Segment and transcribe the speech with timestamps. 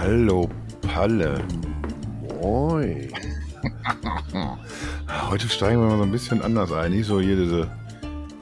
[0.00, 0.48] Hallo
[0.80, 1.44] Palle.
[2.40, 3.12] Moin.
[5.28, 6.92] Heute steigen wir mal so ein bisschen anders ein.
[6.92, 7.68] Nicht so hier diese,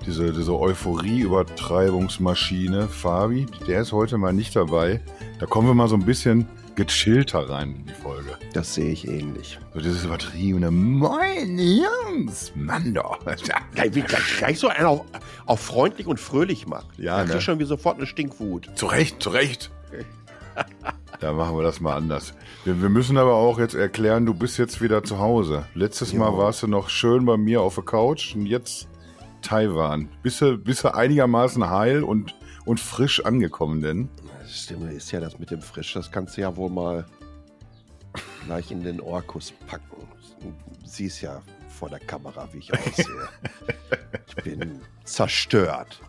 [0.05, 2.89] diese, diese Euphorie-Übertreibungsmaschine.
[2.89, 5.01] Fabi, der ist heute mal nicht dabei.
[5.41, 8.37] Da kommen wir mal so ein bisschen gechillter rein in die Folge.
[8.53, 9.59] Das sehe ich ähnlich.
[9.73, 13.19] So dieses übertriebene Moin Jungs, Mann doch.
[13.25, 13.45] Gleich,
[13.93, 15.07] gleich, gleich so einer auf,
[15.47, 16.98] auf freundlich und fröhlich macht.
[16.98, 17.41] Ja, da ne?
[17.41, 18.69] schon wie sofort eine Stinkwut.
[18.75, 19.70] Zu Recht, zu Recht.
[21.20, 22.34] Da machen wir das mal anders.
[22.65, 25.65] Wir, wir müssen aber auch jetzt erklären, du bist jetzt wieder zu Hause.
[25.74, 26.38] Letztes Mal Jo.
[26.38, 28.88] warst du noch schön bei mir auf der Couch und jetzt
[29.43, 30.09] Taiwan.
[30.23, 32.34] Bist du, bist du einigermaßen heil und,
[32.65, 34.09] und frisch angekommen denn?
[34.41, 35.95] Das Stimme ist ja das mit dem Frisch.
[35.95, 37.07] Das kannst du ja wohl mal
[38.45, 40.07] gleich in den Orkus packen.
[40.41, 40.52] Du
[40.85, 43.29] siehst ja vor der Kamera, wie ich aussehe.
[44.29, 46.01] ich bin zerstört.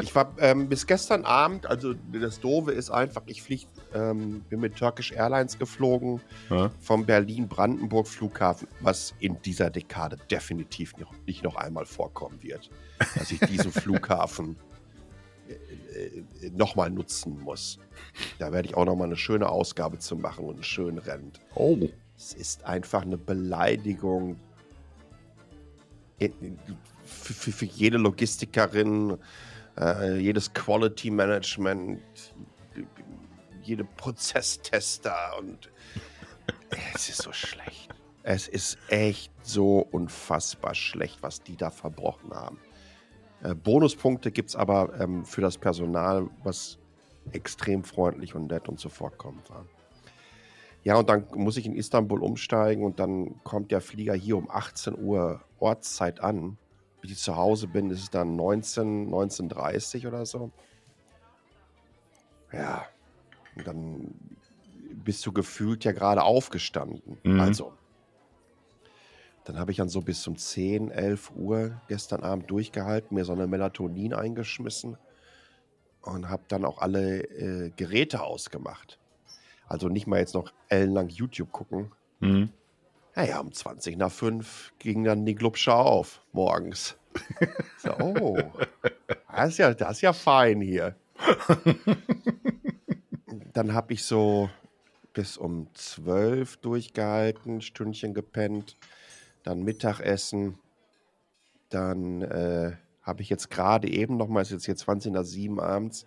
[0.00, 4.60] Ich war ähm, bis gestern Abend, also das Doofe ist einfach, ich flieg, ähm, bin
[4.60, 6.70] mit Turkish Airlines geflogen Ja?
[6.80, 12.70] vom Berlin-Brandenburg-Flughafen, was in dieser Dekade definitiv noch, nicht noch einmal vorkommen wird,
[13.14, 14.56] dass ich diesen Flughafen
[15.48, 16.04] äh,
[16.46, 17.78] äh, nochmal nutzen muss.
[18.38, 21.32] Da werde ich auch nochmal eine schöne Ausgabe zu machen und einen schönen Rennen.
[21.54, 21.78] Oh.
[22.18, 24.36] Es ist einfach eine Beleidigung
[26.18, 26.58] in- in-
[27.04, 29.16] für, für, für jede Logistikerin,
[29.78, 32.00] äh, jedes Quality Management,
[33.66, 35.70] jede Prozesstester und
[36.94, 37.94] es ist so schlecht.
[38.22, 42.58] Es ist echt so unfassbar schlecht, was die da verbrochen haben.
[43.42, 46.78] Äh, Bonuspunkte gibt es aber ähm, für das Personal, was
[47.32, 49.66] extrem freundlich und nett und zuvorkommend war.
[50.82, 54.48] Ja, und dann muss ich in Istanbul umsteigen und dann kommt der Flieger hier um
[54.48, 56.58] 18 Uhr Ortszeit an.
[57.00, 60.50] Bis ich zu Hause bin, ist es dann 19, 19.30 oder so.
[62.52, 62.86] Ja,
[63.64, 64.14] dann
[65.04, 67.18] bist du gefühlt ja gerade aufgestanden.
[67.22, 67.40] Mhm.
[67.40, 67.72] Also,
[69.44, 73.32] dann habe ich dann so bis um 10, 11 Uhr gestern Abend durchgehalten, mir so
[73.32, 74.98] eine Melatonin eingeschmissen
[76.02, 78.98] und habe dann auch alle äh, Geräte ausgemacht.
[79.68, 81.92] Also nicht mal jetzt noch ellenlang YouTube gucken.
[82.20, 82.50] Hm.
[83.14, 86.96] Naja, um 20 nach 5 ging dann die Glubscher auf morgens.
[87.78, 88.38] So, oh,
[89.32, 90.96] das ist ja, das ist ja fein hier.
[93.56, 94.50] Dann habe ich so
[95.14, 98.76] bis um 12 durchgehalten, Stündchen gepennt,
[99.44, 100.58] dann Mittagessen.
[101.70, 105.24] Dann äh, habe ich jetzt gerade eben noch mal, es ist jetzt hier 20 nach
[105.24, 106.06] 7 abends.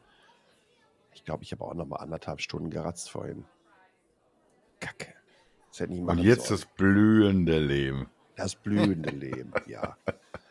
[1.15, 3.45] Ich glaube, ich habe auch noch mal anderthalb Stunden geratzt vorhin.
[4.79, 5.11] Kacke.
[5.71, 8.11] Das hätte nicht Und jetzt das blühende Leben.
[8.35, 9.97] Das blühende Leben, ja.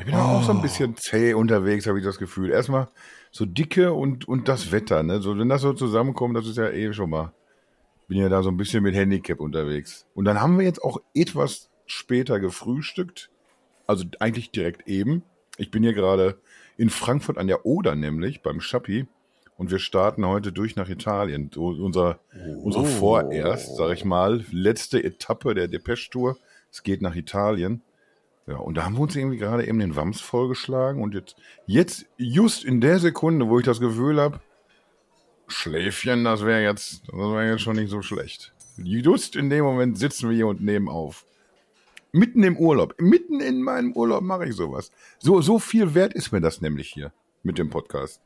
[0.00, 2.50] Ich bin auch so ein bisschen zäh unterwegs, habe ich das Gefühl.
[2.50, 2.88] Erstmal
[3.30, 5.20] so dicke und, und das Wetter, ne?
[5.20, 7.34] So, wenn das so zusammenkommt, das ist ja eh schon mal.
[8.08, 10.06] Bin ja da so ein bisschen mit Handicap unterwegs.
[10.14, 13.28] Und dann haben wir jetzt auch etwas später gefrühstückt.
[13.86, 15.22] Also eigentlich direkt eben.
[15.58, 16.40] Ich bin hier gerade
[16.78, 19.06] in Frankfurt an der Oder, nämlich beim Schappi.
[19.58, 21.50] Und wir starten heute durch nach Italien.
[21.54, 22.20] Unser,
[22.62, 26.38] unsere vorerst, sag ich mal, letzte Etappe der Depeche-Tour.
[26.72, 27.82] Es geht nach Italien.
[28.46, 31.36] Ja, und da haben wir uns irgendwie gerade eben den Wams vollgeschlagen und jetzt,
[31.66, 34.40] jetzt, just in der Sekunde, wo ich das Gefühl habe,
[35.46, 38.52] Schläfchen, das wäre jetzt, das wäre jetzt schon nicht so schlecht.
[38.76, 41.24] Just in dem Moment sitzen wir hier und nehmen auf.
[42.12, 44.90] Mitten im Urlaub, mitten in meinem Urlaub mache ich sowas.
[45.18, 47.12] So, so viel wert ist mir das nämlich hier
[47.42, 48.20] mit dem Podcast.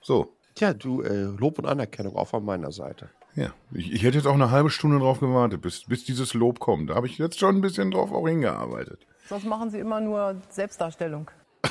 [0.00, 3.10] So, Tja, du, äh, Lob und Anerkennung auch von meiner Seite.
[3.36, 3.54] ja.
[3.72, 6.90] Ich, ich hätte jetzt auch eine halbe Stunde drauf gewartet, bis, bis dieses Lob kommt.
[6.90, 9.06] Da habe ich jetzt schon ein bisschen drauf auch hingearbeitet.
[9.28, 11.30] Sonst machen Sie immer nur Selbstdarstellung.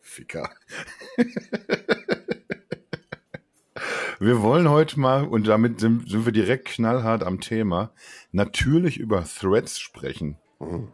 [0.00, 0.50] Ficker.
[4.18, 7.92] Wir wollen heute mal, und damit sind, sind wir direkt knallhart am Thema,
[8.32, 10.36] natürlich über Threads sprechen.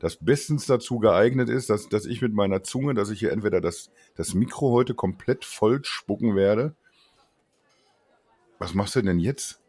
[0.00, 3.62] Das bestens dazu geeignet ist, dass, dass ich mit meiner Zunge, dass ich hier entweder
[3.62, 6.74] das, das Mikro heute komplett voll spucken werde.
[8.58, 9.62] Was machst du denn jetzt?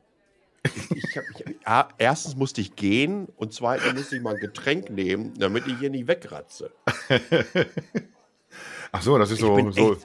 [0.64, 4.90] Ich hab, ich, ja, erstens musste ich gehen und zweitens musste ich mal ein Getränk
[4.90, 6.72] nehmen, damit ich hier nicht wegratze.
[8.92, 9.98] Ach so, das ist so, so,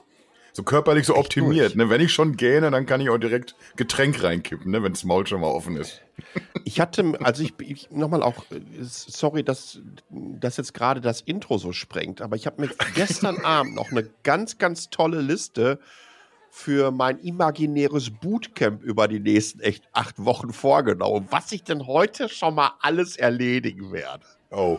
[0.53, 1.75] so körperlich so optimiert.
[1.75, 1.89] Ne?
[1.89, 4.83] Wenn ich schon gähne, dann kann ich auch direkt Getränk reinkippen, ne?
[4.83, 6.01] wenn das Maul schon mal offen ist.
[6.63, 9.79] Ich hatte, also ich, ich nochmal auch, äh, sorry, dass
[10.11, 14.07] das jetzt gerade das Intro so sprengt, aber ich habe mir gestern Abend noch eine
[14.21, 15.79] ganz, ganz tolle Liste
[16.53, 22.27] für mein imaginäres Bootcamp über die nächsten echt acht Wochen vorgenommen, was ich denn heute
[22.27, 24.25] schon mal alles erledigen werde.
[24.51, 24.77] Oh.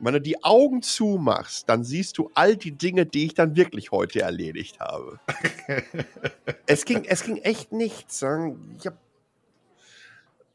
[0.00, 3.92] Wenn du die Augen zumachst, dann siehst du all die Dinge, die ich dann wirklich
[3.92, 5.20] heute erledigt habe.
[6.66, 8.18] es, ging, es ging echt nichts.
[8.18, 8.74] sagen.
[8.80, 8.98] Ich habe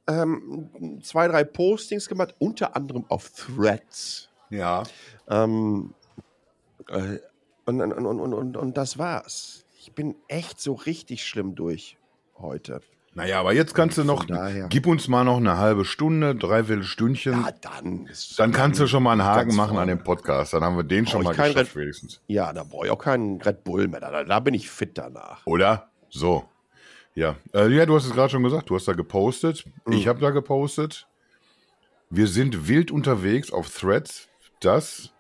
[0.10, 4.28] ähm, zwei, drei Postings gemacht, unter anderem auf Threads.
[4.50, 4.84] Ja.
[5.30, 5.94] Ähm,
[6.90, 7.20] äh,
[7.66, 9.64] und, und, und, und, und das war's.
[9.88, 11.98] Ich bin echt so richtig schlimm durch
[12.40, 12.82] heute.
[13.14, 16.84] Naja, aber jetzt kannst du noch, daher- gib uns mal noch eine halbe Stunde, dreiviertel
[16.84, 17.32] Stündchen.
[17.42, 20.52] Ja, dann ist dann kannst du schon mal einen Haken machen an dem Podcast.
[20.54, 22.22] Dann haben wir den schon mal geschafft, Red- wenigstens.
[22.28, 24.02] Ja, da brauche ich auch keinen Red Bull mehr.
[24.02, 25.46] Da, da bin ich fit danach.
[25.48, 25.90] Oder?
[26.10, 26.44] So.
[27.16, 27.38] Ja.
[27.54, 29.64] Äh, ja, du hast es gerade schon gesagt, du hast da gepostet.
[29.86, 29.94] Mhm.
[29.94, 31.08] Ich habe da gepostet.
[32.10, 34.28] Wir sind wild unterwegs auf Threads.
[34.60, 35.14] Das,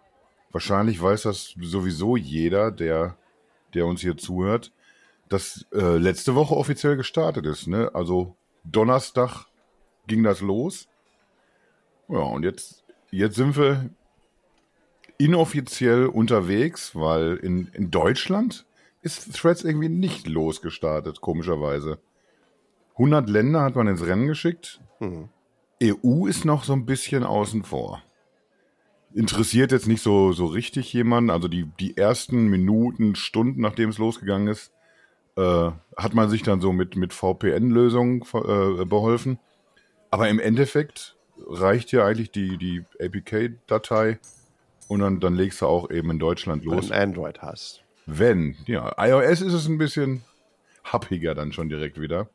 [0.51, 3.15] wahrscheinlich weiß das sowieso jeder, der,
[3.73, 4.71] der uns hier zuhört,
[5.29, 7.67] das äh, letzte Woche offiziell gestartet ist.
[7.67, 7.91] Ne?
[7.93, 9.45] Also Donnerstag
[10.07, 10.87] ging das los.
[12.07, 13.89] Ja, und jetzt, jetzt sind wir
[15.17, 18.65] inoffiziell unterwegs, weil in, in Deutschland
[19.01, 21.99] ist Threads irgendwie nicht losgestartet, komischerweise.
[22.93, 24.81] 100 Länder hat man ins Rennen geschickt.
[24.99, 25.29] Mhm.
[25.83, 28.01] EU ist noch so ein bisschen außen vor.
[29.13, 31.29] Interessiert jetzt nicht so, so richtig jemanden.
[31.29, 34.71] Also die, die ersten Minuten, Stunden, nachdem es losgegangen ist,
[35.37, 39.39] äh, hat man sich dann so mit, mit VPN-Lösungen äh, beholfen.
[40.11, 41.15] Aber im Endeffekt
[41.47, 44.19] reicht ja eigentlich die, die APK-Datei
[44.87, 46.87] und dann, dann legst du auch eben in Deutschland Wenn los.
[46.87, 47.83] du ein Android hast.
[48.05, 48.95] Wenn, ja.
[48.97, 50.23] iOS ist es ein bisschen
[50.83, 52.29] happiger dann schon direkt wieder.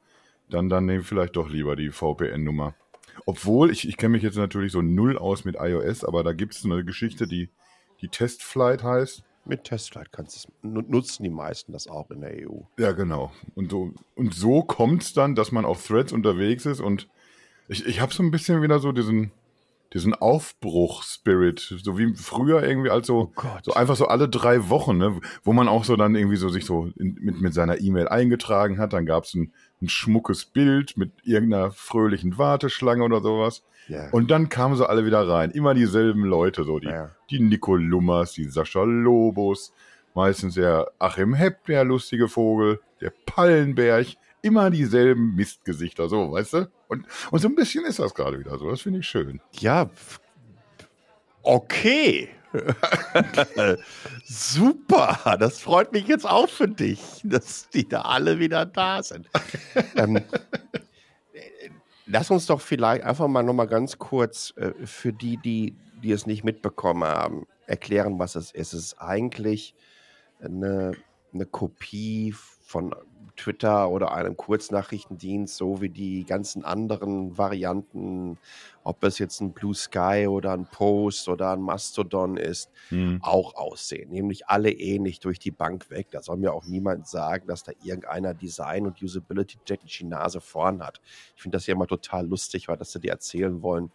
[0.51, 2.75] Dann, dann nehm vielleicht doch lieber die VPN-Nummer.
[3.27, 6.55] Obwohl, ich, ich kenne mich jetzt natürlich so null aus mit iOS, aber da gibt
[6.55, 7.49] es eine Geschichte, die,
[8.01, 9.23] die Testflight heißt.
[9.45, 12.61] Mit Testflight kannst du es nu- nutzen die meisten das auch in der EU.
[12.79, 13.33] Ja, genau.
[13.55, 17.09] Und so, und so kommt es dann, dass man auf Threads unterwegs ist und
[17.69, 19.33] ich, ich habe so ein bisschen wieder so diesen,
[19.93, 23.65] diesen Aufbruch-Spirit, so wie früher irgendwie als so, Gott.
[23.65, 26.65] so einfach so alle drei Wochen, ne, wo man auch so dann irgendwie so sich
[26.65, 30.97] so in, mit, mit seiner E-Mail eingetragen hat, dann gab es ein, ein schmuckes Bild
[30.97, 33.63] mit irgendeiner fröhlichen Warteschlange oder sowas.
[33.89, 34.09] Ja.
[34.11, 35.51] Und dann kamen sie alle wieder rein.
[35.51, 37.11] Immer dieselben Leute, so die, Ja.
[37.31, 39.73] die Nico Lummers, die Sascha Lobos,
[40.15, 44.07] meistens der Achim Hepp, der lustige Vogel, der Pallenberg,
[44.43, 46.71] immer dieselben Mistgesichter, so, weißt du?
[46.89, 48.69] Und, und so ein bisschen ist das gerade wieder so.
[48.69, 49.41] Das finde ich schön.
[49.59, 49.89] Ja,
[51.43, 52.29] okay.
[54.25, 59.29] Super, das freut mich jetzt auch für dich, dass die da alle wieder da sind.
[59.97, 60.23] ähm, äh,
[62.07, 66.13] lass uns doch vielleicht einfach mal noch mal ganz kurz äh, für die, die, die
[66.13, 68.75] es nicht mitbekommen haben, erklären, was es ist.
[68.75, 69.75] Es ist eigentlich
[70.41, 70.93] eine,
[71.33, 72.35] eine Kopie
[72.73, 72.95] von
[73.37, 78.39] Twitter oder einem Kurznachrichtendienst, so wie die ganzen anderen Varianten,
[78.85, 82.71] ob es jetzt ein Blue Sky oder ein Post oder ein Mastodon ist,
[83.21, 84.11] auch aussehen.
[84.11, 86.09] Nämlich alle ähnlich durch die Bank weg.
[86.11, 90.41] Da soll mir auch niemand sagen, dass da irgendeiner Design und Usability technisch die Nase
[90.41, 91.01] vorn hat.
[91.37, 93.91] Ich finde das ja immer total lustig, weil das sie dir erzählen wollen.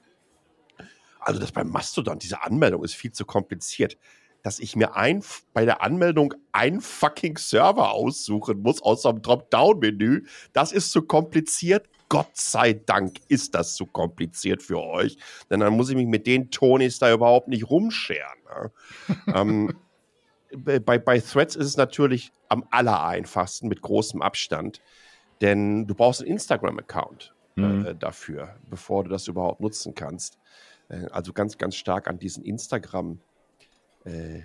[1.20, 3.98] Also das beim Mastodon, diese Anmeldung ist viel zu kompliziert.
[4.44, 5.24] Dass ich mir ein,
[5.54, 11.88] bei der Anmeldung einen fucking Server aussuchen muss aus einem Dropdown-Menü, das ist zu kompliziert.
[12.10, 15.18] Gott sei Dank ist das zu kompliziert für euch,
[15.50, 18.40] denn dann muss ich mich mit den Tonis da überhaupt nicht rumscheren.
[18.46, 18.72] Ne?
[19.36, 19.76] ähm,
[20.56, 24.80] bei, bei Threads ist es natürlich am aller einfachsten mit großem Abstand,
[25.42, 27.86] denn du brauchst einen Instagram-Account Mhm.
[27.86, 30.38] äh, dafür, bevor du das überhaupt nutzen kannst.
[30.90, 33.20] Äh, also ganz, ganz stark an diesen Instagram
[34.08, 34.44] äh,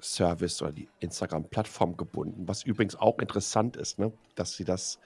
[0.00, 4.12] Service oder die Instagram-Plattform gebunden, was übrigens auch interessant ist, ne?
[4.34, 4.98] dass sie das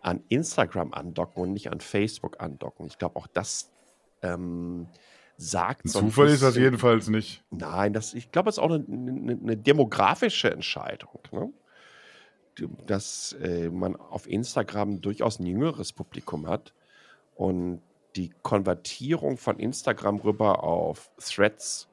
[0.00, 2.86] an Instagram andocken und nicht an Facebook andocken.
[2.86, 3.72] Ich glaube, auch das
[4.22, 4.86] ähm,
[5.36, 7.42] sagt Ein Zufall ist das jedenfalls nicht.
[7.50, 11.20] Nein, das, ich glaube, es ist auch eine, eine, eine demografische Entscheidung.
[11.32, 11.52] Ne?
[12.86, 16.72] Dass äh, man auf Instagram durchaus ein jüngeres Publikum hat
[17.34, 17.80] und
[18.14, 21.88] die Konvertierung von Instagram rüber auf Threads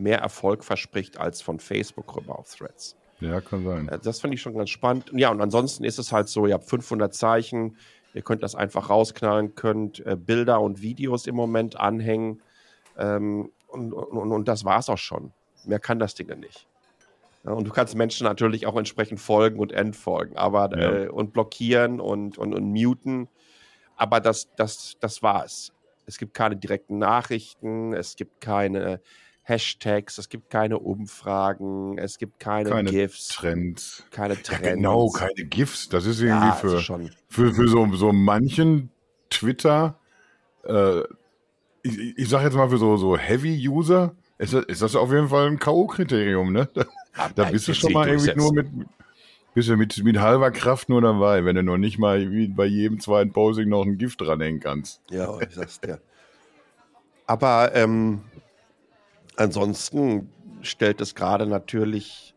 [0.00, 2.96] mehr Erfolg verspricht als von Facebook rüber auf Threads.
[3.20, 3.88] Ja, kann sein.
[3.88, 5.10] Äh, Das finde ich schon ganz spannend.
[5.14, 7.76] Ja, und ansonsten ist es halt so, ihr habt 500 Zeichen,
[8.14, 12.42] ihr könnt das einfach rausknallen, könnt äh, Bilder und Videos im Moment anhängen
[12.98, 15.32] ähm, und, und, und das war's auch schon.
[15.64, 16.66] Mehr kann das Ding nicht.
[17.44, 20.92] Ja, und du kannst Menschen natürlich auch entsprechend folgen und entfolgen, aber Ja.
[21.04, 23.28] äh, und blockieren und, und, und muten.
[23.96, 25.72] Aber das, das, das war's.
[26.06, 29.00] Es gibt keine direkten Nachrichten, es gibt keine
[29.50, 34.04] Hashtags, es gibt keine Umfragen, es gibt keine, Keine GIFs, Trends.
[34.10, 34.62] keine Ja, Trends.
[34.62, 35.88] genau, keine GIFs.
[35.88, 38.90] Das ist irgendwie ja, für, also für, für so, so manchen
[39.28, 39.98] Twitter,
[40.64, 41.00] äh,
[41.82, 45.28] ich, ich- sag jetzt mal für so, so Heavy-User, ist das, ist das auf jeden
[45.28, 46.68] Fall ein K.O.-Kriterium, ne?
[46.72, 46.84] Da,
[47.34, 48.68] da Nein, bist du schon mal irgendwie nur mit,
[49.54, 53.00] bist du mit, mit halber Kraft nur dabei, wenn du noch nicht mal bei jedem
[53.00, 55.00] zweiten Posing noch ein Gift dranhängen kannst.
[55.10, 56.00] Ja, ich sag's dir.
[57.26, 58.22] Aber ähm,
[59.36, 60.30] ansonsten
[60.62, 62.34] stellt es gerade natürlich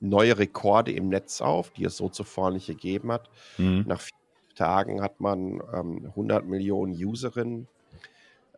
[0.00, 3.30] neue Rekorde im Netz auf, die es so zuvor nicht gegeben hat.
[3.56, 3.84] Mhm.
[3.86, 4.16] Nach vier
[4.56, 7.68] Tagen hat man ähm, 100 Millionen Userinnen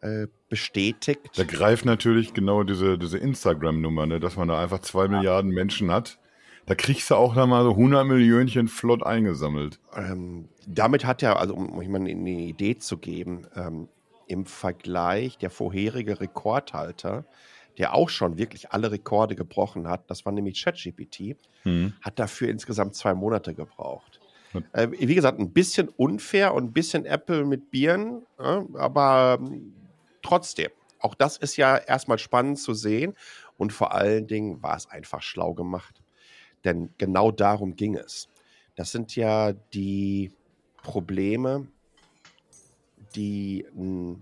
[0.00, 1.30] äh, bestätigt.
[1.36, 5.90] Da greift natürlich genau diese, diese Instagram-Nummer, ne, dass man da einfach zwei Milliarden Menschen
[5.90, 6.18] hat.
[6.66, 9.78] Da kriegst du auch noch mal so 100 Millionchen flott eingesammelt.
[9.94, 13.88] Ähm, damit hat er, also um euch mal eine Idee zu geben, ähm,
[14.26, 17.24] im Vergleich der vorherige Rekordhalter,
[17.78, 21.94] der auch schon wirklich alle Rekorde gebrochen hat, das war nämlich ChatGPT, Mhm.
[22.02, 24.20] hat dafür insgesamt zwei Monate gebraucht.
[24.72, 29.74] Äh, wie gesagt, ein bisschen unfair und ein bisschen Apple mit Bieren, ja, aber ähm,
[30.22, 33.14] trotzdem, auch das ist ja erstmal spannend zu sehen
[33.56, 36.00] und vor allen Dingen war es einfach schlau gemacht.
[36.64, 38.28] Denn genau darum ging es.
[38.76, 40.32] Das sind ja die
[40.82, 41.66] Probleme,
[43.14, 44.16] die, mh,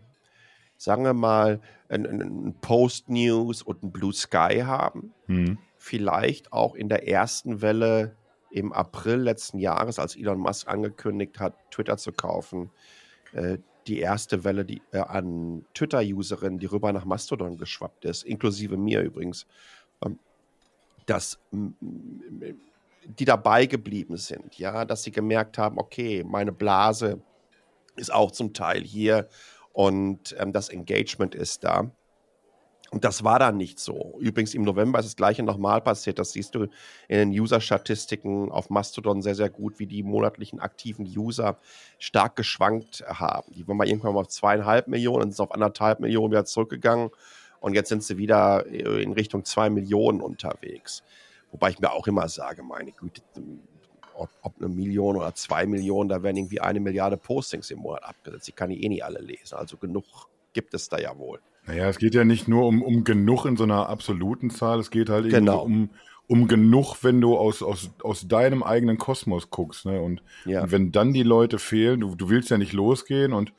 [0.76, 5.58] sagen wir mal, ein, ein ein Post-News und ein Blue Sky haben Mhm.
[5.78, 8.16] vielleicht auch in der ersten Welle
[8.50, 12.70] im April letzten Jahres, als Elon Musk angekündigt hat, Twitter zu kaufen,
[13.32, 18.76] äh, die erste Welle die, äh, an Twitter-Userinnen, die rüber nach Mastodon geschwappt ist, inklusive
[18.76, 19.46] mir übrigens,
[20.04, 20.18] ähm,
[21.06, 21.38] dass
[23.04, 27.20] die dabei geblieben sind, ja, dass sie gemerkt haben, okay, meine Blase
[27.96, 29.28] ist auch zum Teil hier
[29.72, 31.90] und ähm, das Engagement ist da.
[32.92, 34.18] Und das war dann nicht so.
[34.20, 36.18] Übrigens im November ist das gleiche nochmal passiert.
[36.18, 36.64] Das siehst du
[37.08, 41.56] in den User-Statistiken auf Mastodon sehr, sehr gut, wie die monatlichen aktiven User
[41.98, 43.50] stark geschwankt haben.
[43.54, 47.08] Die waren mal irgendwann mal auf zweieinhalb Millionen und sind auf anderthalb Millionen wieder zurückgegangen.
[47.60, 51.02] Und jetzt sind sie wieder äh, in Richtung zwei Millionen unterwegs.
[51.50, 53.22] Wobei ich mir auch immer sage, meine Güte,
[54.16, 58.04] ob, ob eine Million oder zwei Millionen, da werden irgendwie eine Milliarde Postings im Monat
[58.04, 58.48] abgesetzt.
[58.48, 59.54] Die kann ich eh nicht alle lesen.
[59.56, 60.04] Also genug
[60.52, 61.40] gibt es da ja wohl.
[61.66, 64.90] Naja, es geht ja nicht nur um, um genug in so einer absoluten Zahl, es
[64.90, 65.62] geht halt irgendwie Genau.
[65.62, 65.90] um,
[66.26, 69.86] um genug, wenn du aus, aus, aus deinem eigenen Kosmos guckst.
[69.86, 70.00] Ne?
[70.00, 70.62] Und, Ja.
[70.62, 73.52] und wenn dann die Leute fehlen, du, du willst ja nicht losgehen und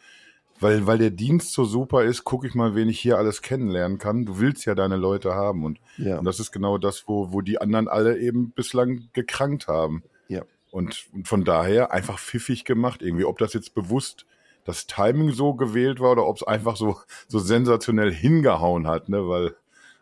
[0.59, 3.97] weil, weil der Dienst so super ist, gucke ich mal, wen ich hier alles kennenlernen
[3.97, 4.25] kann.
[4.25, 6.19] Du willst ja deine Leute haben und, Ja.
[6.19, 10.03] und das ist genau das, wo, wo die anderen alle eben bislang gekrankt haben.
[10.27, 10.43] Ja.
[10.71, 13.25] Und, und von daher einfach pfiffig gemacht irgendwie.
[13.25, 14.25] Ob das jetzt bewusst
[14.65, 19.27] das Timing so gewählt war oder ob es einfach so, so sensationell hingehauen hat, ne?
[19.27, 19.55] weil,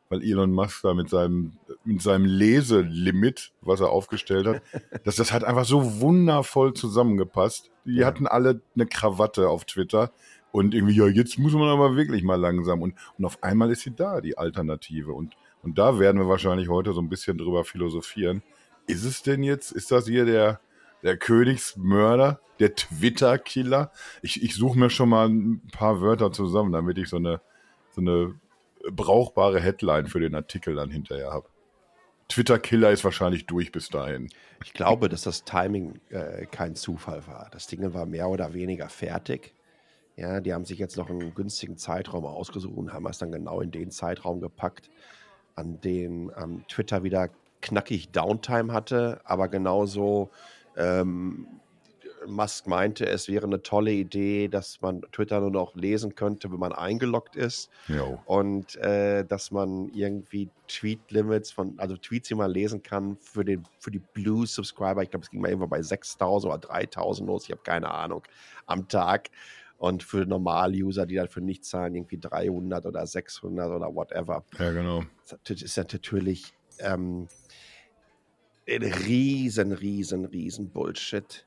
[0.10, 4.62] weil Elon Musk da mit seinem, mit seinem Leselimit, was er aufgestellt hat,
[5.04, 7.70] das, das hat einfach so wundervoll zusammengepasst.
[7.86, 8.08] Die Ja.
[8.08, 10.12] hatten alle eine Krawatte auf Twitter
[10.52, 12.82] und irgendwie, ja, jetzt muss man aber wirklich mal langsam.
[12.82, 15.12] Und, und auf einmal ist sie da, die Alternative.
[15.14, 18.44] Und, und da werden wir wahrscheinlich heute so ein bisschen drüber philosophieren.
[18.88, 20.60] Ist es denn jetzt, ist das hier der,
[21.04, 23.92] der Königsmörder, der Twitter-Killer?
[24.22, 27.42] Ich, ich suche mir schon mal ein paar Wörter zusammen, damit ich so eine,
[27.92, 28.36] so eine
[28.92, 31.48] brauchbare Headline für den Artikel dann hinterher habe.
[32.32, 34.30] Twitter-Killer ist wahrscheinlich durch bis dahin.
[34.64, 37.50] Ich glaube, dass das Timing äh, kein Zufall war.
[37.52, 39.54] Das Ding war mehr oder weniger fertig.
[40.16, 43.60] Ja, die haben sich jetzt noch einen günstigen Zeitraum ausgesucht und haben es dann genau
[43.60, 44.90] in den Zeitraum gepackt,
[45.56, 47.30] an dem ähm, Twitter wieder
[47.62, 50.30] knackig Downtime hatte, aber genauso
[50.76, 51.48] ähm,
[52.28, 56.60] Musk meinte, es wäre eine tolle Idee, dass man Twitter nur noch lesen könnte, wenn
[56.60, 58.20] man eingeloggt ist Jo.
[58.26, 63.64] und äh, dass man irgendwie Tweet-Limits von, also Tweets, die man lesen kann für den
[63.80, 67.52] für die Blue-Subscriber, ich glaube, es ging mal irgendwo bei 6.000 oder 3.000 los, ich
[67.52, 68.24] habe keine Ahnung,
[68.66, 69.30] am Tag.
[69.78, 74.44] Und für Normal-User, die dafür nicht zahlen, irgendwie 300 oder 600 oder whatever.
[74.60, 75.02] Ja, genau.
[75.44, 77.28] Das ist ja natürlich ähm,
[78.80, 81.46] riesen, riesen, riesen Bullshit.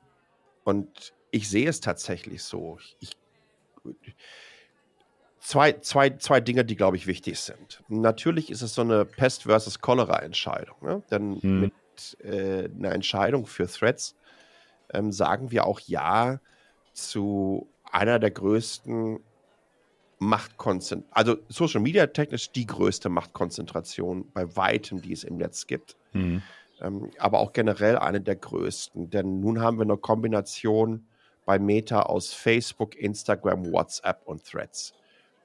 [0.63, 2.77] Und ich sehe es tatsächlich so.
[2.99, 3.11] Ich,
[5.39, 7.83] zwei, zwei, zwei Dinge, die, glaube ich, wichtig sind.
[7.87, 10.75] Natürlich ist es so eine Pest versus Cholera-Entscheidung.
[10.81, 11.03] Ne?
[11.11, 11.61] Denn Hm.
[11.61, 11.73] mit
[12.23, 14.15] äh, einer Entscheidung für Threads
[14.93, 16.39] ähm, sagen wir auch Ja
[16.93, 19.19] zu einer der größten
[20.19, 25.97] Machtkonzentration, also Social Media technisch die größte Machtkonzentration bei weitem, die es im Netz gibt
[26.15, 26.41] Mhm.
[26.81, 29.09] Ähm, aber auch generell eine der größten.
[29.09, 31.07] Denn nun haben wir eine Kombination
[31.45, 34.93] bei Meta aus Facebook, Instagram, WhatsApp und Threads.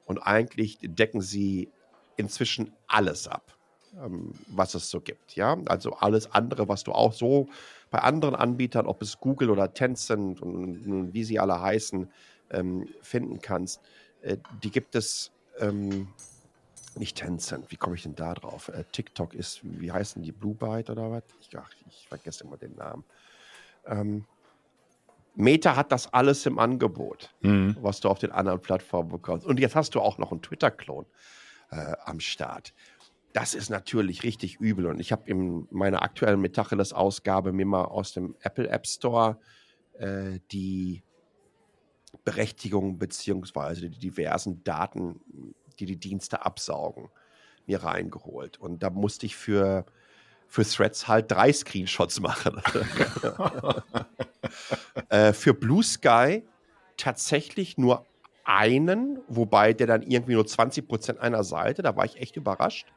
[0.06, 1.68] Und eigentlich decken sie
[2.16, 3.54] inzwischen alles ab,
[4.02, 5.36] ähm, was es so gibt.
[5.36, 7.48] Ja, also alles andere, was du auch so
[7.90, 12.10] bei anderen Anbietern, ob es Google oder Tencent und, wie sie alle heißen,
[12.50, 13.80] ähm, finden kannst,
[14.22, 15.32] äh, die gibt es
[16.96, 18.68] nicht Tencent, wie komme ich denn da drauf?
[18.68, 21.22] Äh, TikTok ist, wie heißen die, Blue Byte oder was?
[21.40, 23.04] Ich, ach, ich vergesse immer den Namen.
[23.86, 24.24] Ähm,
[25.34, 27.76] Meta hat das alles im Angebot, mhm.
[27.80, 29.46] was du auf den anderen Plattformen bekommst.
[29.46, 31.06] Und jetzt hast du auch noch einen Twitter-Klon
[31.70, 32.74] äh, am Start.
[33.32, 34.86] Das ist natürlich richtig übel.
[34.86, 39.38] Und ich habe in meiner aktuellen Metacheles-Ausgabe mir mal aus dem Apple App Store
[39.98, 41.04] äh, die
[42.24, 45.20] Berechtigung beziehungsweise die diversen Daten,
[45.80, 47.08] die die Dienste absaugen,
[47.66, 48.58] mir reingeholt.
[48.58, 49.84] Und da musste ich für,
[50.46, 52.60] für Threads halt drei Screenshots machen.
[55.08, 56.44] äh, für Blue Sky
[56.96, 58.06] tatsächlich nur
[58.44, 62.92] einen, wobei der dann irgendwie nur 20 Prozent einer Seite, da war ich echt überrascht.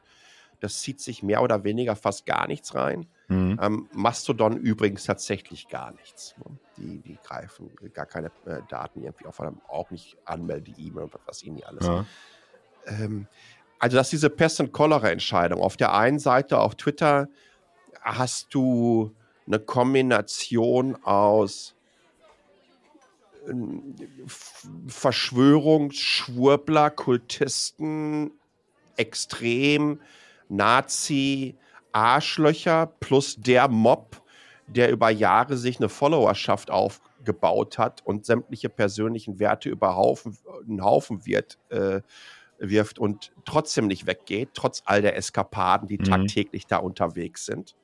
[0.60, 3.06] Das zieht sich mehr oder weniger fast gar nichts rein.
[3.28, 3.58] Mhm.
[3.60, 6.34] Ähm, Mastodon übrigens tatsächlich gar nichts.
[6.38, 6.58] Ne?
[6.76, 11.56] Die, die greifen gar keine äh, Daten irgendwie auf, auch nicht Anmelde-E-Mail und was ihnen
[11.56, 11.86] nicht alles.
[11.86, 12.06] Ja.
[12.86, 13.26] Ähm,
[13.78, 15.60] also, das ist diese Pest- und Cholera-Entscheidung.
[15.60, 17.28] Auf der einen Seite auf Twitter
[18.00, 19.14] hast du
[19.46, 21.74] eine Kombination aus
[23.48, 23.94] ähm,
[24.86, 28.32] Verschwörung, Schwurbler, Kultisten,
[28.96, 30.00] Extrem,
[30.48, 31.56] Nazi,
[31.92, 34.22] Arschlöcher plus der Mob,
[34.66, 40.36] der über Jahre sich eine Followerschaft aufgebaut hat und sämtliche persönlichen Werte über Haufen,
[40.66, 42.00] einen Haufen wird, äh,
[42.58, 46.04] wirft und trotzdem nicht weggeht, trotz all der Eskapaden, die mhm.
[46.04, 47.76] tagtäglich da unterwegs sind.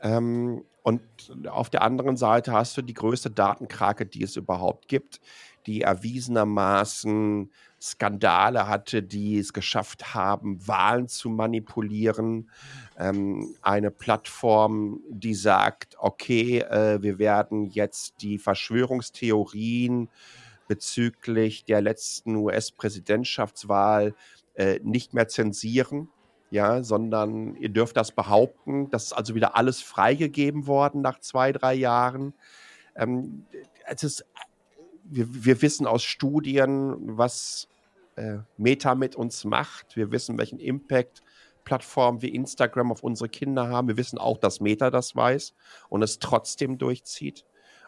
[0.00, 1.02] Ähm, und
[1.48, 5.20] auf der anderen Seite hast du die größte Datenkrake, die es überhaupt gibt,
[5.66, 12.50] die erwiesenermaßen Skandale hatte, die es geschafft haben, Wahlen zu manipulieren.
[12.98, 20.10] Ähm, eine Plattform, die sagt, okay, äh, wir werden jetzt die Verschwörungstheorien
[20.68, 24.14] bezüglich der letzten US-Präsidentschaftswahl
[24.54, 26.08] äh, nicht mehr zensieren.
[26.50, 28.88] Ja, sondern ihr dürft das behaupten.
[28.90, 32.32] Das ist also wieder alles freigegeben worden nach zwei, drei Jahren.
[32.94, 33.44] Ähm,
[33.86, 34.24] es ist,
[35.02, 37.66] wir, wir wissen aus Studien, was
[38.14, 39.96] äh, Meta mit uns macht.
[39.96, 41.22] Wir wissen, welchen Impact
[41.64, 43.88] Plattformen wie Instagram auf unsere Kinder haben.
[43.88, 45.54] Wir wissen auch, dass Meta das weiß
[45.88, 47.44] und es trotzdem durchzieht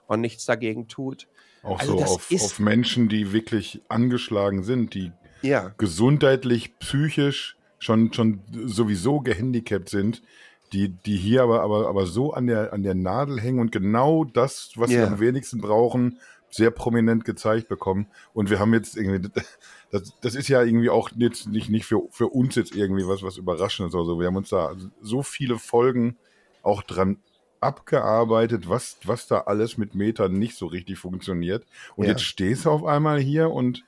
[0.07, 1.29] und nichts dagegen tut.
[1.67, 5.73] Auch also so auf, auf, Menschen, die wirklich angeschlagen sind, die ja.
[5.79, 10.23] gesundheitlich, psychisch schon, schon sowieso gehandicapt sind,
[10.73, 14.25] die, die hier aber, aber, aber so an der, an der Nadel hängen und genau
[14.25, 15.07] das, was ja.
[15.07, 16.19] sie am wenigsten brauchen,
[16.51, 18.07] sehr prominent gezeigt bekommen.
[18.33, 19.29] Und wir haben jetzt irgendwie,
[19.91, 23.23] das, das ist ja irgendwie auch jetzt nicht, nicht für, für uns jetzt irgendwie was,
[23.23, 24.21] was Überraschendes oder so.
[24.21, 26.17] Wir haben uns da so viele Folgen
[26.63, 27.19] auch dran
[27.61, 31.67] abgearbeitet, was, was da alles mit Meta nicht so richtig funktioniert.
[31.97, 32.13] Und ja.
[32.13, 33.85] jetzt stehst du auf einmal hier und,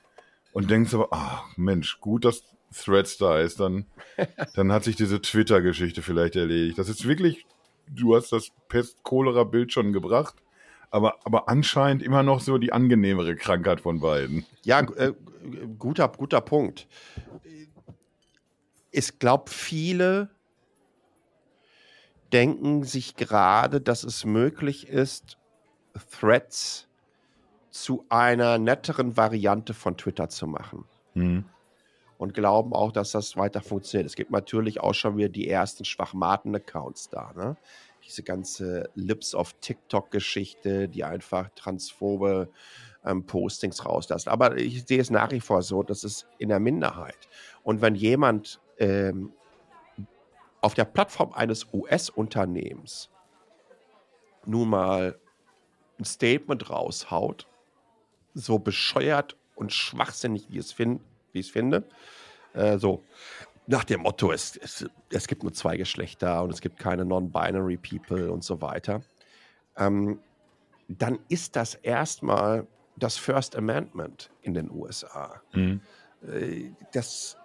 [0.53, 3.85] und denkst aber, ach Mensch, gut, dass Threads da ist, dann,
[4.55, 6.77] dann hat sich diese Twitter-Geschichte vielleicht erledigt.
[6.77, 7.45] Das ist wirklich,
[7.87, 10.35] du hast das Pest-Cholera-Bild schon gebracht
[10.91, 14.45] aber, aber anscheinend immer noch so die angenehmere Krankheit von beiden.
[14.63, 15.13] Ja, äh,
[15.77, 16.87] guter, guter Punkt.
[18.91, 20.29] Ich glaube, viele
[22.33, 25.37] denken sich gerade, dass es möglich ist,
[26.19, 26.87] Threads
[27.69, 30.85] zu einer netteren Variante von Twitter zu machen.
[31.13, 31.45] Mhm.
[32.17, 34.05] Und glauben auch, dass das weiter funktioniert.
[34.05, 37.31] Es gibt natürlich auch schon wieder die ersten Schwachmaten-Accounts da.
[37.35, 37.55] Ne?
[38.09, 42.49] diese ganze Lips of TikTok-Geschichte, die einfach transphobe
[43.05, 44.27] ähm, Postings rauslässt.
[44.27, 47.27] Aber ich sehe es nach wie vor so, dass es in der Minderheit.
[47.63, 49.31] Und wenn jemand ähm,
[50.61, 53.09] auf der Plattform eines US-Unternehmens
[54.45, 55.19] nun mal
[55.99, 57.47] ein Statement raushaut,
[58.33, 61.01] so bescheuert und schwachsinnig, wie es, find,
[61.33, 61.83] wie finde,
[62.53, 63.03] äh, so,
[63.67, 67.77] nach dem Motto, es, es, es gibt nur zwei Geschlechter und es gibt keine Non-Binary
[67.77, 69.01] People und so weiter,
[69.77, 70.19] ähm,
[70.87, 75.41] dann ist das erstmal das First Amendment in den USA.
[75.53, 75.81] Mhm.
[76.27, 77.37] Äh, das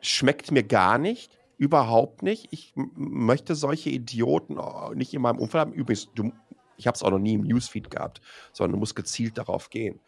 [0.00, 2.48] schmeckt mir gar nicht, überhaupt nicht.
[2.50, 4.58] Ich möchte solche Idioten
[4.94, 5.72] nicht in meinem Umfeld haben.
[5.72, 6.32] Übrigens, du,
[6.76, 8.20] ich habe es auch noch nie im Newsfeed gehabt,
[8.52, 10.00] sondern du musst gezielt darauf gehen.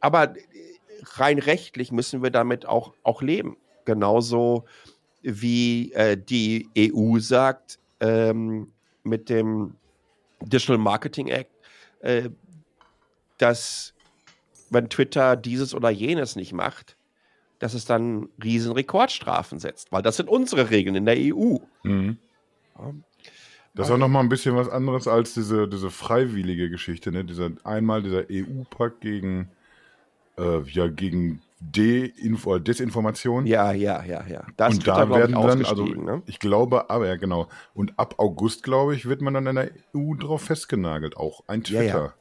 [0.00, 0.40] Aber äh,
[1.02, 4.64] rein rechtlich müssen wir damit auch, auch leben genauso
[5.20, 9.76] wie äh, die EU sagt ähm, mit dem
[10.40, 11.52] Digital Marketing Act,
[12.00, 12.30] äh,
[13.36, 13.92] dass
[14.70, 16.96] wenn Twitter dieses oder jenes nicht macht,
[17.58, 21.58] dass es dann riesen Rekordstrafen setzt, weil das sind unsere Regeln in der EU.
[21.82, 22.18] Mhm.
[22.78, 22.92] Ja.
[23.74, 27.24] Das ist auch nochmal ein bisschen was anderes als diese, diese freiwillige Geschichte, ne?
[27.24, 29.50] Dieser, einmal dieser EU-Pakt gegen
[30.38, 33.46] äh, ja gegen De-Info, Desinformation.
[33.46, 34.44] Ja, ja, ja, ja.
[34.56, 36.22] Da und da glaub werden ich, dann, also ne?
[36.26, 37.48] ich glaube, aber ja genau.
[37.74, 41.62] Und ab August, glaube ich, wird man dann in der EU drauf festgenagelt, auch ein
[41.66, 42.14] Ja, ja.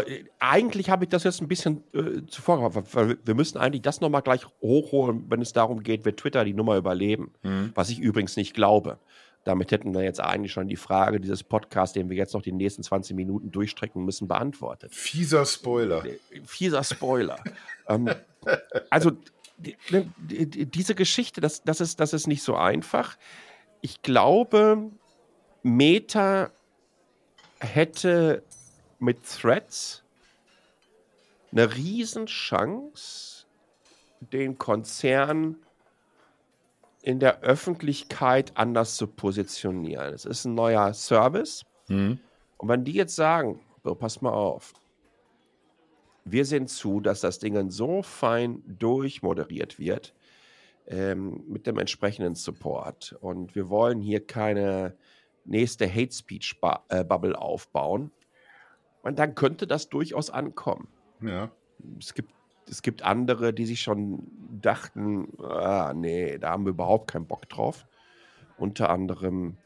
[0.00, 4.00] Äh, Eigentlich habe ich das jetzt ein bisschen äh, zuvor weil wir müssen eigentlich das
[4.00, 7.32] nochmal gleich hochholen, wenn es darum geht, wird Twitter die Nummer überleben.
[7.74, 8.98] Was ich übrigens nicht glaube.
[9.46, 12.50] Damit hätten wir jetzt eigentlich schon die Frage dieses Podcasts, den wir jetzt noch die
[12.50, 14.92] nächsten 20 Minuten durchstrecken müssen, beantwortet.
[14.92, 16.02] Fieser Spoiler.
[16.44, 17.38] Fieser Spoiler.
[17.88, 18.10] ähm,
[18.90, 19.12] also
[19.56, 19.76] die,
[20.18, 23.16] die, diese Geschichte, das, das, ist, das ist nicht so einfach.
[23.82, 24.90] Ich glaube,
[25.62, 26.50] Meta
[27.60, 28.42] hätte
[28.98, 30.02] mit Threads
[31.52, 33.46] eine Riesenchance,
[34.20, 35.56] den Konzern
[37.02, 40.12] in der Öffentlichkeit anders zu positionieren.
[40.12, 41.64] Es ist ein neuer Service.
[41.86, 42.18] Hm.
[42.58, 44.74] Und wenn die jetzt sagen, so, pass mal auf,
[46.24, 50.12] wir sehen zu, dass das Ding so fein durchmoderiert wird
[50.88, 53.16] ähm, mit dem entsprechenden Support.
[53.20, 54.96] Und wir wollen hier keine
[55.44, 58.10] nächste Hate Speech äh, Bubble aufbauen.
[59.06, 60.88] Und dann könnte das durchaus ankommen.
[61.20, 61.50] Ja.
[62.00, 62.32] Es gibt,
[62.68, 64.26] es gibt andere, die sich schon
[64.60, 67.86] dachten, ah, nee, da haben wir überhaupt keinen Bock drauf.
[68.58, 69.58] Unter anderem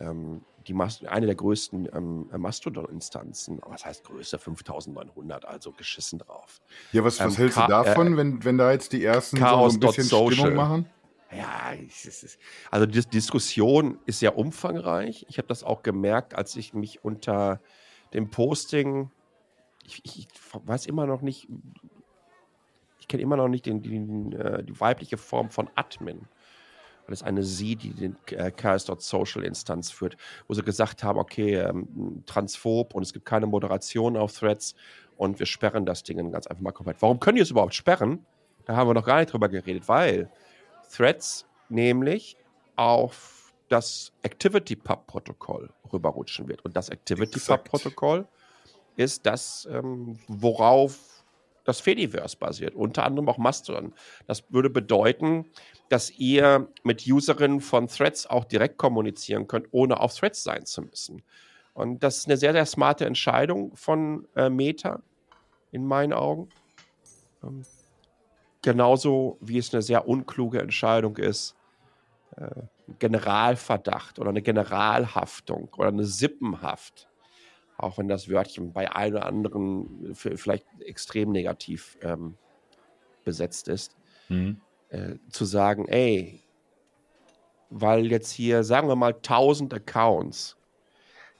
[0.00, 3.60] ähm, die Mas eine der größten ähm, Mastodon-Instanzen.
[3.64, 4.38] Was heißt größte?
[4.38, 6.60] 5900, also geschissen drauf.
[6.90, 9.48] Ja, was, was Ähm, hältst du davon, wenn, wenn da jetzt die ersten so, so
[9.48, 10.32] Chaos ein bisschen social.
[10.32, 10.86] Stimmung machen?
[11.30, 11.74] Ja,
[12.72, 15.26] also die Diskussion ist sehr umfangreich.
[15.28, 17.60] Ich habe das auch gemerkt, als ich mich unter
[18.12, 19.10] dem Posting,
[19.84, 21.48] ich, ich weiß immer noch nicht,
[22.98, 26.28] ich kenne immer noch nicht den, den, äh, die weibliche Form von Admin.
[27.06, 31.56] Das ist eine Sie, die den äh, Chaos.social Instanz führt, wo sie gesagt haben, okay,
[31.56, 34.76] ähm, transphob und es gibt keine Moderation auf Threads
[35.16, 37.02] und wir sperren das Ding ganz einfach mal komplett.
[37.02, 38.24] Warum können die es überhaupt sperren?
[38.64, 40.30] Da haben wir noch gar nicht drüber geredet, weil
[40.88, 42.36] Threads nämlich
[42.76, 46.64] auf das ActivityPub-Protokoll rüberrutschen wird.
[46.64, 48.26] Und das ActivityPub-Protokoll
[48.96, 51.24] ist das, ähm, worauf
[51.64, 53.92] das Fediverse basiert, unter anderem auch Mastodon.
[54.26, 55.46] Das würde bedeuten,
[55.88, 60.82] dass ihr mit Userinnen von Threads auch direkt kommunizieren könnt, ohne auf Threads sein zu
[60.82, 61.22] müssen.
[61.74, 65.02] Und das ist eine sehr, sehr smarte Entscheidung von äh, Meta,
[65.70, 66.48] in meinen Augen.
[67.42, 67.64] Ähm,
[68.62, 71.54] genauso wie es eine sehr unkluge Entscheidung ist,
[72.98, 77.08] Generalverdacht oder eine Generalhaftung oder eine Sippenhaft,
[77.76, 82.36] auch wenn das Wörtchen bei einem oder anderen vielleicht extrem negativ ähm,
[83.24, 83.96] besetzt ist,
[84.28, 84.60] Mhm.
[84.90, 86.40] äh, zu sagen, ey,
[87.68, 90.56] weil jetzt hier, sagen wir mal, 1000 Accounts,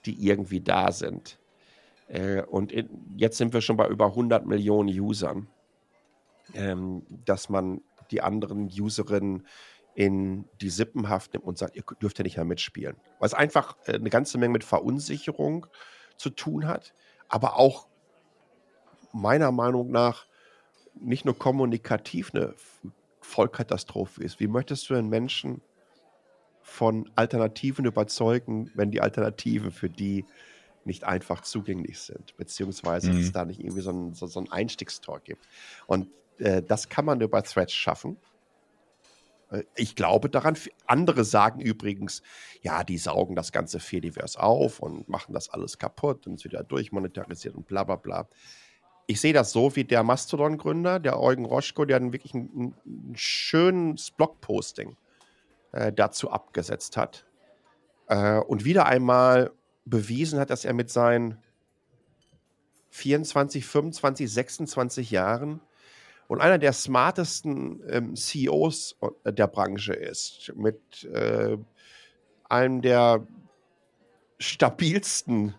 [0.06, 1.38] die irgendwie da sind,
[2.08, 5.46] äh, und in, jetzt sind wir schon bei über 100 Millionen Usern,
[6.54, 9.46] ähm, dass man die anderen Userinnen
[9.94, 12.96] in die Sippenhaft nimmt und sagt, ihr dürft ja nicht mehr mitspielen.
[13.18, 15.66] Was einfach äh, eine ganze Menge mit Verunsicherung
[16.16, 16.94] zu tun hat,
[17.28, 17.86] aber auch
[19.12, 20.26] meiner Meinung nach
[20.94, 22.54] nicht nur kommunikativ eine
[23.20, 24.40] Vollkatastrophe ist.
[24.40, 25.62] Wie möchtest du einen Menschen
[26.62, 30.24] von Alternativen überzeugen, wenn die Alternativen für die
[30.84, 33.18] nicht einfach zugänglich sind, beziehungsweise Mhm.
[33.20, 35.46] es da nicht irgendwie so ein, so, so ein Einstiegstor gibt.
[35.86, 38.16] Und äh, das kann man über Threads schaffen.
[39.50, 40.56] Äh, Ich glaube daran.
[40.86, 42.22] Andere sagen übrigens,
[42.62, 46.62] ja, die saugen das ganze Fediverse auf und machen das alles kaputt und es wieder
[46.64, 48.28] durchmonetarisiert und bla bla bla.
[49.06, 53.16] Ich sehe das so wie der Mastodon-Gründer, der Eugen Roschko, der dann wirklich ein, ein
[53.16, 54.96] schönes Blogposting
[55.72, 57.26] äh, dazu abgesetzt hat.
[58.06, 59.50] Äh, und wieder einmal
[59.84, 61.38] bewiesen hat, dass er mit seinen
[62.90, 65.60] 24, 25, 26 Jahren
[66.30, 71.56] und einer der smartesten ähm, CEOs der Branche ist, mit äh,
[72.48, 73.26] einem der
[74.38, 75.56] stabilsten,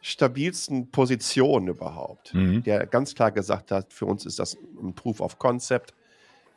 [0.00, 2.62] stabilsten Positionen überhaupt, Mhm.
[2.62, 5.92] der ganz klar gesagt hat, für uns ist das ein Proof of Concept,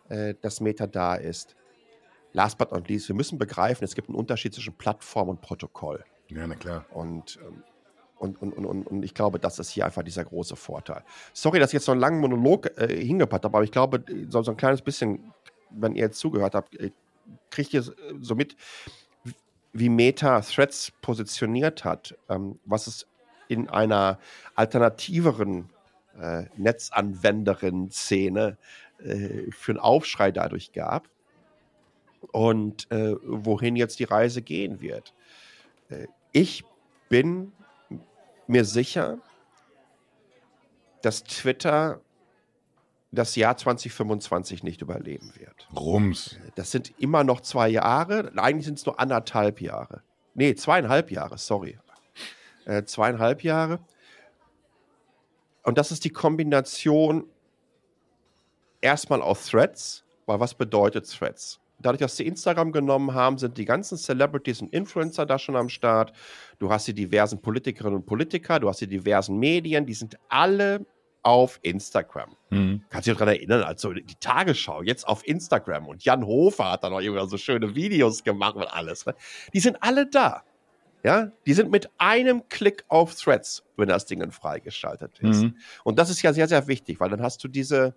[0.09, 1.55] äh, dass Meta da ist.
[2.33, 6.05] Last but not least, wir müssen begreifen, es gibt einen Unterschied zwischen Plattform und Protokoll.
[6.27, 6.85] Ja, na klar.
[6.93, 7.63] Und, ähm,
[8.17, 11.03] und, und, und, und, ich glaube, das ist hier einfach dieser große Vorteil.
[11.33, 14.41] Sorry, dass ich jetzt so einen langen Monolog äh, hingepackt habe, aber ich glaube, so,
[14.41, 15.33] so ein kleines bisschen,
[15.69, 16.91] wenn ihr jetzt zugehört habt, äh,
[17.49, 17.83] kriegt ihr äh,
[18.21, 18.55] so mit,
[19.73, 23.07] wie Meta Threads positioniert hat, ähm, was es
[23.47, 24.19] in einer
[24.55, 25.69] alternativeren
[26.19, 28.57] äh, Netzanwenderin-Szene
[29.03, 31.09] äh, für einen Aufschrei dadurch gab
[32.31, 35.13] und äh, wohin jetzt die Reise gehen wird.
[35.89, 36.63] Äh, ich
[37.09, 37.51] bin
[38.47, 39.19] mir sicher,
[41.01, 42.01] dass Twitter
[43.11, 45.67] das Jahr 2025 nicht überleben wird.
[45.75, 46.37] Rums.
[46.55, 48.31] Das sind immer noch zwei Jahre.
[48.35, 50.01] Eigentlich sind es nur anderthalb Jahre.
[50.33, 51.79] Nee, zweieinhalb Jahre, sorry.
[52.65, 53.79] Äh, zweieinhalb Jahre.
[55.63, 57.27] Und das ist die Kombination
[58.81, 61.59] erstmal aus Threads, weil was bedeutet Threads?
[61.79, 65.69] Dadurch, dass sie Instagram genommen haben, sind die ganzen Celebrities und Influencer da schon am
[65.69, 66.13] Start.
[66.59, 70.85] Du hast die diversen Politikerinnen und Politiker, du hast die diversen Medien, die sind alle
[71.25, 72.35] auf Instagram.
[72.51, 72.83] Mhm.
[72.89, 76.83] Kannst du dich daran erinnern, also die Tagesschau jetzt auf Instagram und Jan Hofer hat
[76.83, 79.05] da noch irgendwie so schöne Videos gemacht und alles.
[79.07, 79.15] Ne?
[79.53, 80.43] Die sind alle da.
[81.03, 85.43] Ja, die sind mit einem Klick auf Threads, wenn das Ding freigeschaltet ist.
[85.43, 85.57] Mhm.
[85.83, 87.95] Und das ist ja sehr, sehr wichtig, weil dann hast du diese,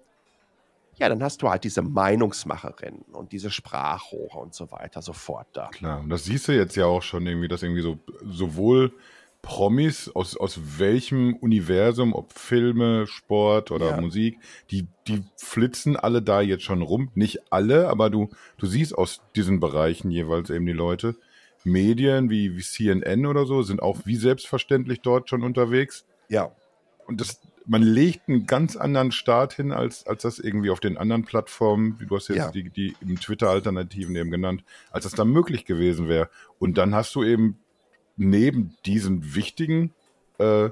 [0.98, 5.68] ja, dann hast du halt diese Meinungsmacherinnen und diese Sprachrohre und so weiter sofort da.
[5.68, 8.92] Klar, und das siehst du jetzt ja auch schon irgendwie, dass irgendwie so sowohl
[9.42, 14.00] Promis aus, aus welchem Universum, ob Filme, Sport oder ja.
[14.00, 14.38] Musik,
[14.70, 17.10] die, die flitzen alle da jetzt schon rum.
[17.14, 21.16] Nicht alle, aber du, du siehst aus diesen Bereichen jeweils eben die Leute.
[21.64, 26.04] Medien wie, wie CNN oder so sind auch wie selbstverständlich dort schon unterwegs.
[26.28, 26.50] Ja.
[27.06, 30.96] Und das, man legt einen ganz anderen Start hin, als, als das irgendwie auf den
[30.96, 32.50] anderen Plattformen, wie du hast jetzt ja.
[32.50, 36.30] die, die Twitter-Alternativen eben genannt, als das da möglich gewesen wäre.
[36.58, 37.58] Und dann hast du eben
[38.16, 39.92] neben diesen wichtigen
[40.38, 40.70] äh,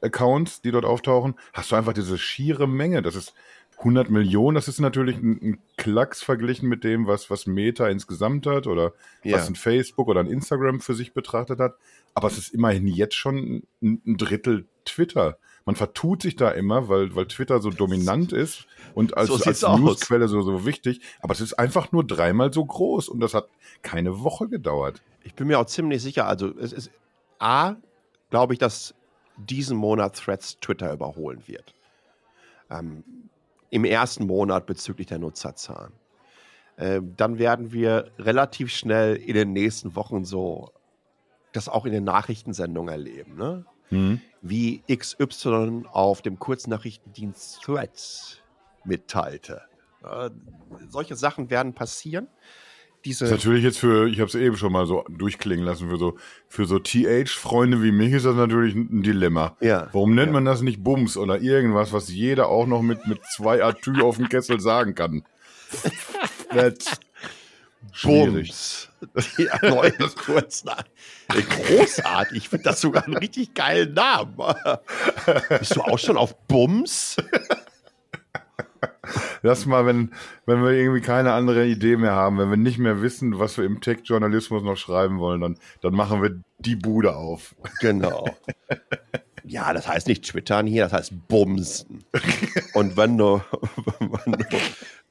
[0.00, 3.02] Accounts, die dort auftauchen, hast du einfach diese schiere Menge.
[3.02, 3.34] Das ist
[3.78, 8.46] 100 Millionen, das ist natürlich ein, ein Klacks verglichen mit dem, was, was Meta insgesamt
[8.46, 8.92] hat oder
[9.24, 9.36] ja.
[9.36, 11.74] was ein Facebook oder ein Instagram für sich betrachtet hat.
[12.14, 15.38] Aber es ist immerhin jetzt schon ein, ein Drittel Twitter.
[15.66, 19.62] Man vertut sich da immer, weil, weil Twitter so dominant ist und als, so als
[19.62, 21.00] Newsquelle so, so wichtig.
[21.20, 23.48] Aber es ist einfach nur dreimal so groß und das hat
[23.82, 25.02] keine Woche gedauert.
[25.24, 26.90] Ich bin mir auch ziemlich sicher, also es ist
[27.40, 27.74] A,
[28.30, 28.94] glaube ich, dass
[29.36, 31.74] diesen Monat Threads Twitter überholen wird.
[32.70, 33.02] Ähm,
[33.70, 35.92] Im ersten Monat bezüglich der Nutzerzahlen.
[36.78, 40.70] Ähm, dann werden wir relativ schnell in den nächsten Wochen so
[41.52, 43.36] das auch in den Nachrichtensendungen erleben.
[43.36, 43.64] Ne?
[43.90, 44.20] Mhm.
[44.42, 48.38] wie XY auf dem Kurznachrichtendienst Threads
[48.84, 49.62] mitteilte.
[50.04, 50.30] Äh,
[50.88, 52.28] solche Sachen werden passieren.
[53.04, 55.88] Diese das ist natürlich jetzt für, ich habe es eben schon mal so durchklingen lassen,
[55.88, 56.16] für so,
[56.48, 59.56] für so TH-Freunde wie mich ist das natürlich ein Dilemma.
[59.60, 59.88] Ja.
[59.92, 60.32] Warum nennt ja.
[60.32, 64.16] man das nicht Bums oder irgendwas, was jeder auch noch mit, mit zwei Atü auf
[64.16, 65.22] dem Kessel sagen kann?
[66.50, 66.98] That's
[67.92, 68.48] schwierig.
[68.48, 68.88] Bums.
[69.38, 70.64] Ja, neu kurz.
[71.28, 72.36] Großartig.
[72.36, 74.36] Ich finde das sogar einen richtig geilen Namen.
[75.58, 77.16] Bist du auch schon auf Bums?
[79.42, 80.12] Lass mal, wenn,
[80.46, 83.64] wenn wir irgendwie keine andere Idee mehr haben, wenn wir nicht mehr wissen, was wir
[83.64, 87.54] im Tech-Journalismus noch schreiben wollen, dann, dann machen wir die Bude auf.
[87.80, 88.26] Genau.
[89.44, 92.04] Ja, das heißt nicht twittern hier, das heißt bumsen.
[92.74, 93.40] Und wenn du,
[94.00, 94.44] wenn du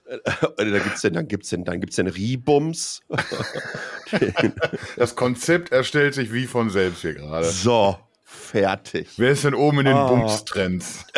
[0.06, 3.02] da gibt's denn, dann gibt's denn, dann gibt's denn Ribums.
[4.98, 7.46] das Konzept erstellt sich wie von selbst hier gerade.
[7.46, 9.10] So, fertig.
[9.18, 10.08] Wer ist denn oben in den oh.
[10.10, 11.06] Bums-Trends?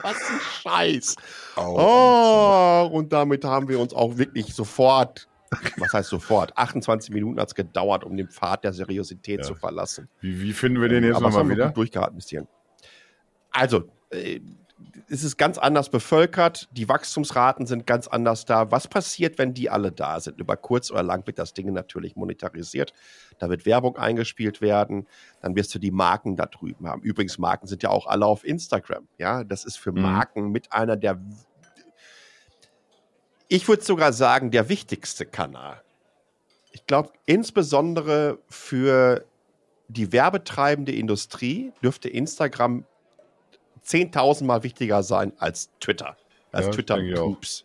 [0.00, 1.16] Was ein Scheiß.
[1.56, 1.76] Oh.
[1.78, 5.28] oh, und damit haben wir uns auch wirklich sofort,
[5.76, 6.56] was heißt sofort?
[6.56, 9.44] 28 Minuten hat es gedauert, um den Pfad der Seriosität ja.
[9.44, 10.08] zu verlassen.
[10.20, 11.70] Wie, wie, finden wir den jetzt nochmal wieder?
[11.70, 12.48] Durchgehalten bisschen.
[13.50, 14.40] Also, äh,
[15.08, 18.70] es ist ganz anders bevölkert, die Wachstumsraten sind ganz anders da.
[18.70, 20.40] Was passiert, wenn die alle da sind?
[20.40, 22.92] Über kurz oder lang wird das Ding natürlich monetarisiert.
[23.38, 25.06] Da wird Werbung eingespielt werden.
[25.40, 27.02] Dann wirst du die Marken da drüben haben.
[27.02, 29.08] Übrigens, Marken sind ja auch alle auf Instagram.
[29.18, 30.02] Ja, das ist für mhm.
[30.02, 31.20] Marken mit einer der,
[33.48, 35.82] ich würde sogar sagen, der wichtigste Kanal.
[36.70, 39.26] Ich glaube, insbesondere für
[39.88, 42.86] die werbetreibende Industrie dürfte Instagram
[43.86, 46.16] 10.000 Mal wichtiger sein als Twitter.
[46.50, 47.64] Als ja, Twitter Pups.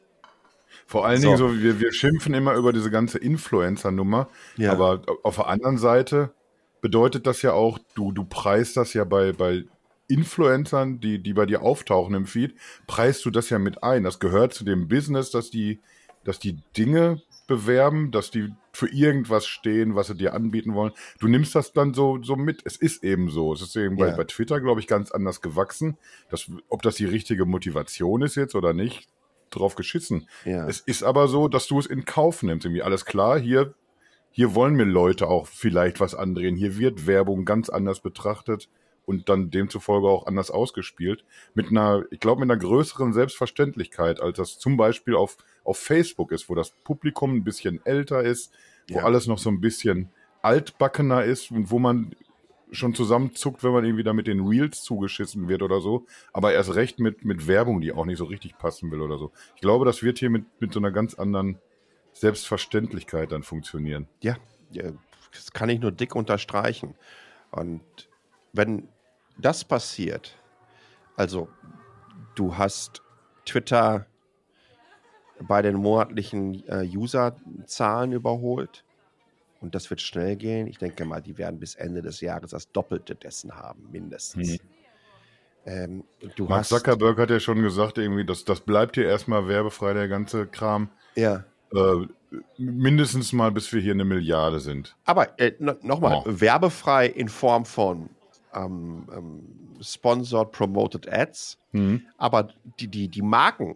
[0.85, 1.27] Vor allen so.
[1.27, 4.71] Dingen so, wir, wir schimpfen immer über diese ganze Influencer-Nummer, ja.
[4.71, 6.31] aber auf der anderen Seite
[6.79, 9.65] bedeutet das ja auch, du, du preist das ja bei, bei
[10.07, 12.55] Influencern, die, die bei dir auftauchen im Feed,
[12.87, 14.03] preist du das ja mit ein.
[14.03, 15.81] Das gehört zu dem Business, dass die,
[16.23, 20.91] dass die Dinge bewerben, dass die für irgendwas stehen, was sie dir anbieten wollen.
[21.19, 22.61] Du nimmst das dann so, so mit.
[22.63, 23.51] Es ist eben so.
[23.51, 24.05] Es ist eben ja.
[24.05, 25.97] bei, bei Twitter, glaube ich, ganz anders gewachsen.
[26.29, 29.09] Das, ob das die richtige Motivation ist jetzt oder nicht,
[29.49, 30.29] drauf geschissen.
[30.45, 30.67] Ja.
[30.67, 32.67] Es ist aber so, dass du es in Kauf nimmst.
[32.67, 33.73] Irgendwie alles klar, hier,
[34.29, 36.55] hier wollen mir Leute auch vielleicht was andrehen.
[36.55, 38.69] Hier wird Werbung ganz anders betrachtet
[39.07, 41.25] und dann demzufolge auch anders ausgespielt.
[41.55, 46.31] Mit einer, ich glaube, mit einer größeren Selbstverständlichkeit, als das zum Beispiel auf, auf Facebook
[46.31, 48.53] ist, wo das Publikum ein bisschen älter ist,
[48.89, 49.03] wo ja.
[49.03, 50.09] alles noch so ein bisschen
[50.41, 52.15] altbackener ist und wo man
[52.71, 56.05] schon zusammenzuckt, wenn man irgendwie da mit den Reels zugeschissen wird oder so.
[56.33, 59.31] Aber erst recht mit, mit Werbung, die auch nicht so richtig passen will oder so.
[59.55, 61.59] Ich glaube, das wird hier mit, mit so einer ganz anderen
[62.11, 64.07] Selbstverständlichkeit dann funktionieren.
[64.21, 64.35] Ja,
[65.31, 66.95] das kann ich nur dick unterstreichen.
[67.51, 67.81] Und
[68.53, 68.89] wenn
[69.37, 70.37] das passiert,
[71.15, 71.47] also
[72.35, 73.01] du hast
[73.45, 74.07] Twitter
[75.41, 78.83] bei den monatlichen äh, Userzahlen überholt.
[79.59, 80.67] Und das wird schnell gehen.
[80.67, 84.53] Ich denke mal, die werden bis Ende des Jahres das Doppelte dessen haben, mindestens.
[84.53, 84.59] Hm.
[85.65, 86.03] Ähm,
[86.47, 90.47] Mark Zuckerberg hat ja schon gesagt, irgendwie, dass das bleibt hier erstmal werbefrei, der ganze
[90.47, 90.89] Kram.
[91.15, 91.43] Ja.
[91.73, 92.07] Äh,
[92.57, 94.95] mindestens mal, bis wir hier eine Milliarde sind.
[95.03, 96.23] Aber äh, nochmal, oh.
[96.25, 98.09] werbefrei in Form von
[98.53, 99.43] ähm, ähm,
[99.81, 101.57] Sponsored Promoted Ads.
[101.73, 102.03] Mhm.
[102.17, 103.75] Aber die, die, die Marken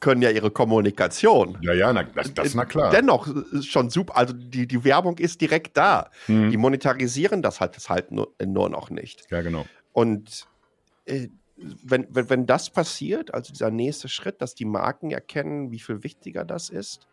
[0.00, 1.58] können ja ihre Kommunikation.
[1.60, 2.90] Ja, ja, na, das, das na klar.
[2.90, 3.28] Dennoch
[3.62, 4.16] schon super.
[4.16, 6.10] Also die, die Werbung ist direkt da.
[6.26, 6.50] Mhm.
[6.50, 9.30] Die monetarisieren das halt, das halt nur, nur noch nicht.
[9.30, 9.66] Ja, genau.
[9.92, 10.46] Und
[11.04, 15.78] äh, wenn, wenn, wenn das passiert, also dieser nächste Schritt, dass die Marken erkennen, wie
[15.78, 17.06] viel wichtiger das ist,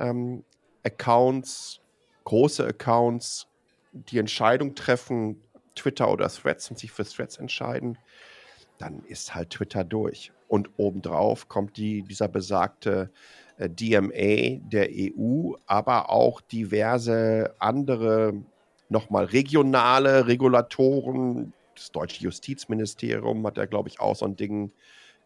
[0.00, 0.44] ähm,
[0.84, 1.80] Accounts,
[2.24, 3.46] große Accounts,
[3.92, 5.40] die Entscheidung treffen,
[5.74, 7.98] Twitter oder Threads und sich für Threads entscheiden,
[8.78, 10.32] dann ist halt Twitter durch.
[10.48, 13.10] Und obendrauf kommt die, dieser besagte
[13.58, 18.34] äh, DMA der EU, aber auch diverse andere,
[18.88, 21.52] nochmal regionale Regulatoren.
[21.74, 24.72] Das deutsche Justizministerium hat ja, glaube ich, auch so ein Ding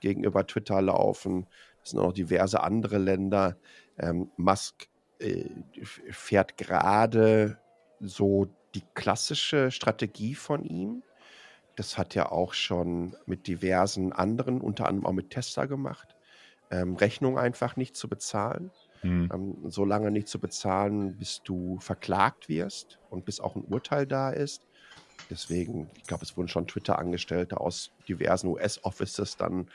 [0.01, 1.47] gegenüber Twitter laufen.
[1.83, 3.57] Es sind auch noch diverse andere Länder.
[3.99, 4.89] Ähm, Musk
[5.21, 5.45] äh,
[6.11, 7.59] fährt gerade
[8.01, 11.03] so die klassische Strategie von ihm.
[11.77, 16.17] Das hat er auch schon mit diversen anderen, unter anderem auch mit Tesla gemacht.
[16.71, 18.71] Ähm, Rechnung einfach nicht zu bezahlen.
[19.03, 19.31] Mhm.
[19.33, 24.07] Ähm, so lange nicht zu bezahlen, bis du verklagt wirst und bis auch ein Urteil
[24.07, 24.67] da ist.
[25.31, 29.69] Deswegen, ich glaube, es wurden schon Twitter-Angestellte aus diversen US-Offices dann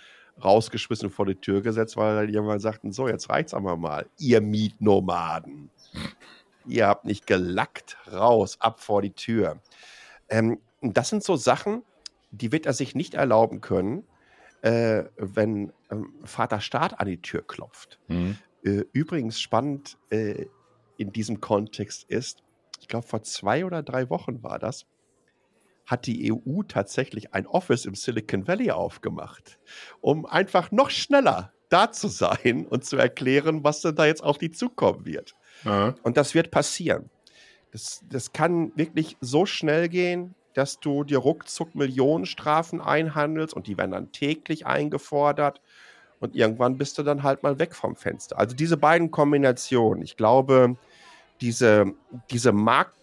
[0.43, 4.41] rausgeschmissen vor die Tür gesetzt, weil die mal sagten, so, jetzt reicht's aber mal, ihr
[4.41, 5.71] Mietnomaden.
[6.67, 9.60] Ihr habt nicht gelackt, raus, ab vor die Tür.
[10.29, 11.84] Ähm, das sind so Sachen,
[12.32, 14.04] die wird er sich nicht erlauben können,
[14.62, 18.00] äh, wenn ähm, Vater Staat an die Tür klopft.
[18.08, 18.38] Mhm.
[18.63, 20.46] Äh, übrigens spannend äh,
[20.98, 22.44] in diesem Kontext ist,
[22.80, 24.86] ich glaube, vor zwei oder drei Wochen war das,
[25.86, 29.58] hat die EU tatsächlich ein Office im Silicon Valley aufgemacht,
[30.02, 34.38] um einfach noch schneller da zu sein und zu erklären, was denn da jetzt auf
[34.38, 35.34] die zukommen wird.
[35.63, 35.96] Ja.
[36.04, 37.10] Und das wird passieren.
[37.72, 43.78] Das, das kann wirklich so schnell gehen, dass du dir ruckzuck Millionenstrafen einhandelst und die
[43.78, 45.62] werden dann täglich eingefordert
[46.20, 48.39] und irgendwann bist du dann halt mal weg vom Fenster.
[48.39, 50.76] Also diese beiden Kombinationen, ich glaube,
[51.41, 51.93] diese,
[52.32, 52.96] diese Markt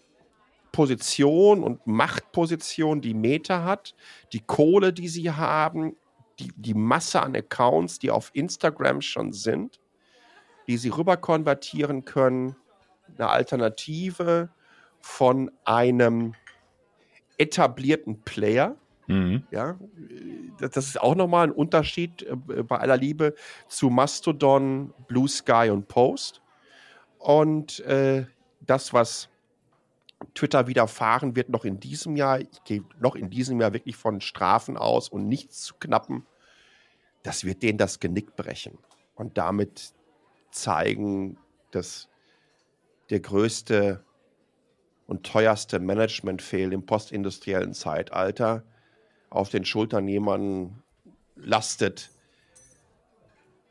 [0.73, 3.95] Position und Machtposition, die Meta hat,
[4.33, 5.95] die Kohle, die sie haben,
[6.39, 9.79] die, die Masse an Accounts, die auf Instagram schon sind,
[10.67, 12.57] die sie rüber konvertieren können,
[13.17, 14.49] eine Alternative
[14.99, 16.33] von einem
[17.37, 18.75] etablierten Player.
[19.07, 19.43] Mhm.
[19.51, 19.77] Ja,
[20.59, 23.35] das ist auch nochmal ein Unterschied äh, bei aller Liebe
[23.67, 26.41] zu Mastodon, Blue Sky und Post.
[27.19, 28.25] Und äh,
[28.61, 29.29] das, was
[30.33, 34.21] Twitter widerfahren wird noch in diesem Jahr, ich gehe noch in diesem Jahr wirklich von
[34.21, 36.25] Strafen aus und nichts zu knappen,
[37.23, 38.77] das wird denen das Genick brechen
[39.15, 39.93] und damit
[40.51, 41.37] zeigen,
[41.71, 42.09] dass
[43.09, 44.04] der größte
[45.07, 48.63] und teuerste Management-Fail im postindustriellen Zeitalter
[49.29, 50.83] auf den Schultern jemanden
[51.35, 52.11] lastet,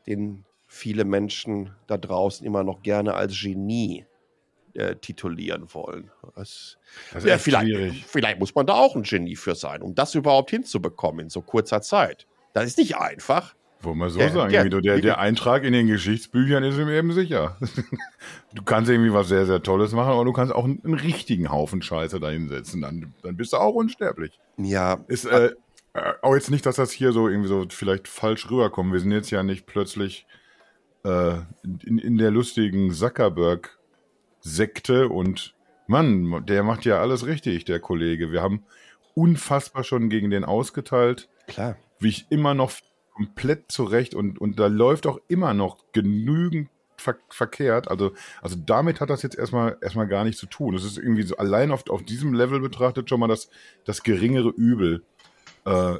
[0.07, 4.05] den viele Menschen da draußen immer noch gerne als Genie
[4.73, 6.11] äh, titulieren wollen.
[6.35, 6.77] Das,
[7.13, 10.51] das ja, vielleicht, vielleicht muss man da auch ein Genie für sein, um das überhaupt
[10.51, 12.27] hinzubekommen in so kurzer Zeit.
[12.53, 13.55] Das ist nicht einfach.
[13.81, 17.11] Wollen wir so der, sagen, der, der, der, Eintrag in den Geschichtsbüchern ist ihm eben
[17.13, 17.57] sicher.
[18.53, 21.51] du kannst irgendwie was sehr, sehr Tolles machen, aber du kannst auch einen, einen richtigen
[21.51, 22.81] Haufen Scheiße dahinsetzen.
[22.81, 24.39] Dann, dann bist du auch unsterblich.
[24.57, 25.03] Ja.
[25.07, 25.51] Ist äh,
[25.93, 28.91] äh, auch jetzt nicht, dass das hier so irgendwie so vielleicht falsch rüberkommt.
[28.91, 30.25] Wir sind jetzt ja nicht plötzlich
[31.03, 31.35] äh,
[31.83, 33.69] in, in der lustigen Zuckerberg-
[34.45, 35.55] Sekte und
[35.87, 38.31] Mann, der macht ja alles richtig, der Kollege.
[38.31, 38.63] Wir haben
[39.15, 41.29] unfassbar schon gegen den ausgeteilt.
[41.47, 41.77] Klar.
[41.99, 42.71] Wie ich immer noch
[43.15, 47.87] komplett zurecht und, und da läuft auch immer noch genügend ver verkehrt.
[47.89, 50.75] Also, also damit hat das jetzt erstmal, erstmal gar nichts zu tun.
[50.75, 53.49] Es ist irgendwie so allein auf, auf diesem Level betrachtet schon mal das,
[53.85, 55.03] das geringere Übel.
[55.65, 55.95] Äh,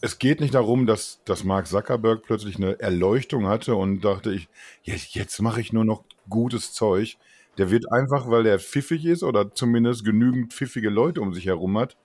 [0.00, 4.48] es geht nicht darum, dass, dass Mark Zuckerberg plötzlich eine Erleuchtung hatte und dachte ich,
[4.82, 7.16] jetzt, jetzt mache ich nur noch gutes Zeug.
[7.56, 11.76] Der wird einfach, weil der pfiffig ist oder zumindest genügend pfiffige Leute um sich herum
[11.78, 11.96] hat,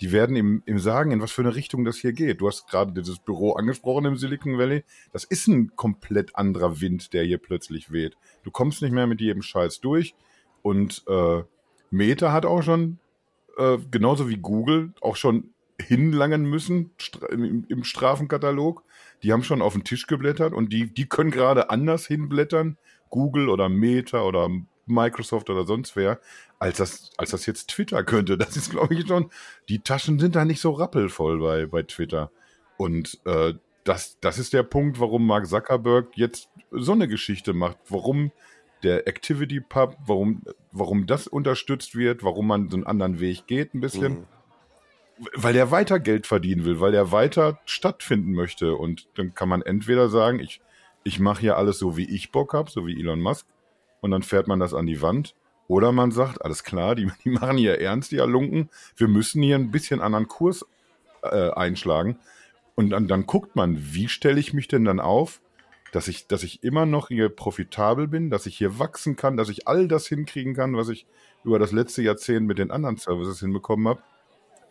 [0.00, 2.40] die werden ihm, ihm sagen, in was für eine Richtung das hier geht.
[2.40, 4.84] Du hast gerade dieses Büro angesprochen im Silicon Valley.
[5.12, 8.16] Das ist ein komplett anderer Wind, der hier plötzlich weht.
[8.42, 10.14] Du kommst nicht mehr mit jedem Scheiß durch.
[10.62, 11.42] Und äh,
[11.90, 12.98] Meta hat auch schon,
[13.58, 16.90] äh, genauso wie Google, auch schon hinlangen müssen
[17.30, 18.82] im, im Strafenkatalog.
[19.22, 22.76] Die haben schon auf den Tisch geblättert und die, die können gerade anders hinblättern.
[23.10, 24.48] Google oder Meta oder
[24.86, 26.20] Microsoft oder sonst wer,
[26.58, 28.38] als das, als das jetzt Twitter könnte.
[28.38, 29.30] Das ist, glaube ich, schon,
[29.68, 32.30] die Taschen sind da nicht so rappelvoll bei, bei Twitter.
[32.76, 33.54] Und äh,
[33.84, 37.78] das, das ist der Punkt, warum Mark Zuckerberg jetzt so eine Geschichte macht.
[37.88, 38.32] Warum
[38.82, 43.74] der Activity Pub, warum, warum das unterstützt wird, warum man so einen anderen Weg geht,
[43.74, 44.12] ein bisschen.
[44.12, 44.26] Mhm.
[45.34, 48.74] Weil er weiter Geld verdienen will, weil er weiter stattfinden möchte.
[48.74, 50.60] Und dann kann man entweder sagen, ich,
[51.04, 53.46] ich mache hier alles so, wie ich Bock habe, so wie Elon Musk,
[54.02, 55.34] und dann fährt man das an die Wand.
[55.68, 59.56] Oder man sagt, alles klar, die, die machen hier ernst, die Halunken, wir müssen hier
[59.56, 60.66] ein bisschen anderen Kurs
[61.22, 62.18] äh, einschlagen.
[62.74, 65.40] Und dann, dann guckt man, wie stelle ich mich denn dann auf,
[65.92, 69.50] dass ich, dass ich immer noch hier profitabel bin, dass ich hier wachsen kann, dass
[69.50, 71.06] ich all das hinkriegen kann, was ich
[71.44, 74.02] über das letzte Jahrzehnt mit den anderen Services hinbekommen habe.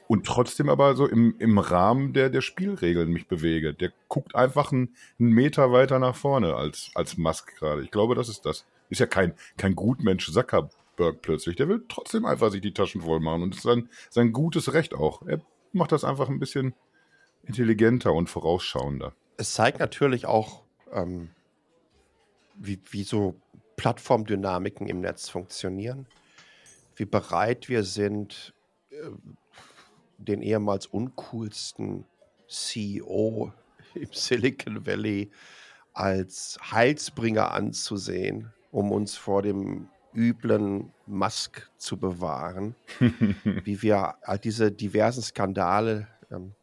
[0.08, 3.74] Und trotzdem aber so im, im Rahmen der, der Spielregeln mich bewege.
[3.74, 7.82] Der guckt einfach einen, einen Meter weiter nach vorne als, als Musk gerade.
[7.84, 8.66] Ich glaube, das ist das.
[8.92, 11.56] Ist ja kein, kein Gutmensch Zuckerberg plötzlich.
[11.56, 13.42] Der will trotzdem einfach sich die Taschen voll machen.
[13.42, 15.26] Und das ist sein, sein gutes Recht auch.
[15.26, 16.76] Er macht das einfach ein bisschen
[17.44, 19.14] intelligenter und vorausschauender.
[19.38, 21.30] Es zeigt natürlich auch, ähm,
[22.56, 23.36] wie, wie so
[23.78, 26.06] Plattformdynamiken im Netz funktionieren,
[26.96, 28.54] wie bereit wir sind,
[28.92, 29.10] äh,
[30.18, 32.06] den ehemals uncoolsten
[32.48, 33.52] CEO
[33.96, 35.32] im Silicon Valley
[35.94, 44.72] als Heilsbringer anzusehen, um uns vor dem üblen Musk zu bewahren, wie wir all diese
[44.72, 46.54] diversen Skandale, ähm,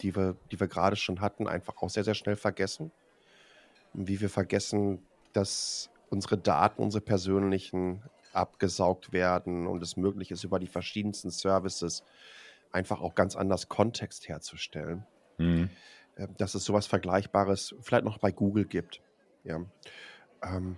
[0.00, 2.92] die wir, die wir gerade schon hatten, einfach auch sehr, sehr schnell vergessen.
[3.94, 5.02] Und wie wir vergessen,
[5.32, 8.02] dass unsere Daten, unsere persönlichen
[8.32, 12.04] abgesaugt werden und es möglich ist, über die verschiedensten Services
[12.70, 15.04] einfach auch ganz anders Kontext herzustellen.
[15.38, 15.70] Mhm.
[16.16, 19.00] Ähm, dass es sowas Vergleichbares vielleicht noch bei Google gibt.
[19.44, 19.60] Ja.
[20.42, 20.76] Ähm,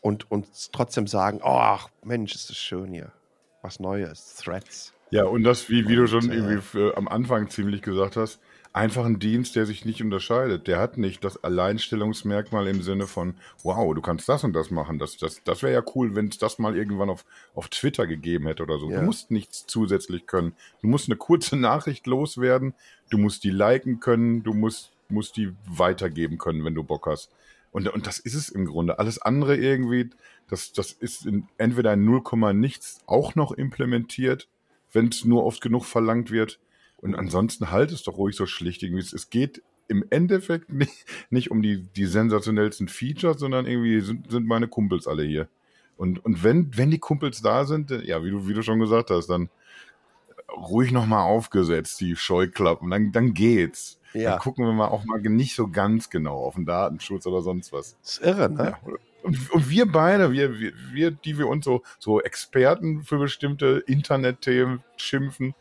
[0.00, 3.12] und uns trotzdem sagen, oh, ach, Mensch, ist das schön hier.
[3.62, 4.92] Was Neues, Threads.
[5.10, 8.40] Ja, und das, wie, wie du schon äh, irgendwie für, am Anfang ziemlich gesagt hast,
[8.72, 10.68] einfach ein Dienst, der sich nicht unterscheidet.
[10.68, 14.98] Der hat nicht das Alleinstellungsmerkmal im Sinne von, wow, du kannst das und das machen.
[14.98, 17.24] Das, das, das wäre ja cool, wenn es das mal irgendwann auf,
[17.54, 18.90] auf Twitter gegeben hätte oder so.
[18.90, 19.00] Ja.
[19.00, 20.54] Du musst nichts zusätzlich können.
[20.82, 22.74] Du musst eine kurze Nachricht loswerden,
[23.10, 27.30] du musst die liken können, du musst, musst die weitergeben können, wenn du Bock hast.
[27.70, 28.98] Und, und das ist es im Grunde.
[28.98, 30.10] Alles andere irgendwie,
[30.48, 34.48] das, das ist in, entweder in 0, nichts auch noch implementiert,
[34.92, 36.58] wenn es nur oft genug verlangt wird
[36.96, 38.82] und ansonsten halt es doch ruhig so schlicht.
[38.82, 39.02] Irgendwie.
[39.02, 44.46] Es geht im Endeffekt nicht, nicht um die, die sensationellsten Features, sondern irgendwie sind, sind
[44.46, 45.48] meine Kumpels alle hier.
[45.96, 49.10] Und, und wenn, wenn die Kumpels da sind, ja, wie du, wie du schon gesagt
[49.10, 49.50] hast, dann
[50.48, 53.97] ruhig nochmal aufgesetzt, die Scheuklappen, dann, dann geht's.
[54.12, 54.32] Ja.
[54.32, 57.72] Dann gucken wir mal auch mal nicht so ganz genau auf den Datenschutz oder sonst
[57.72, 57.96] was.
[58.00, 58.76] Das ist irre, ne?
[58.82, 58.92] Ja.
[59.22, 63.82] Und, und, wir beide, wir, wir, wir, die wir uns so, so Experten für bestimmte
[63.86, 65.54] Internetthemen schimpfen,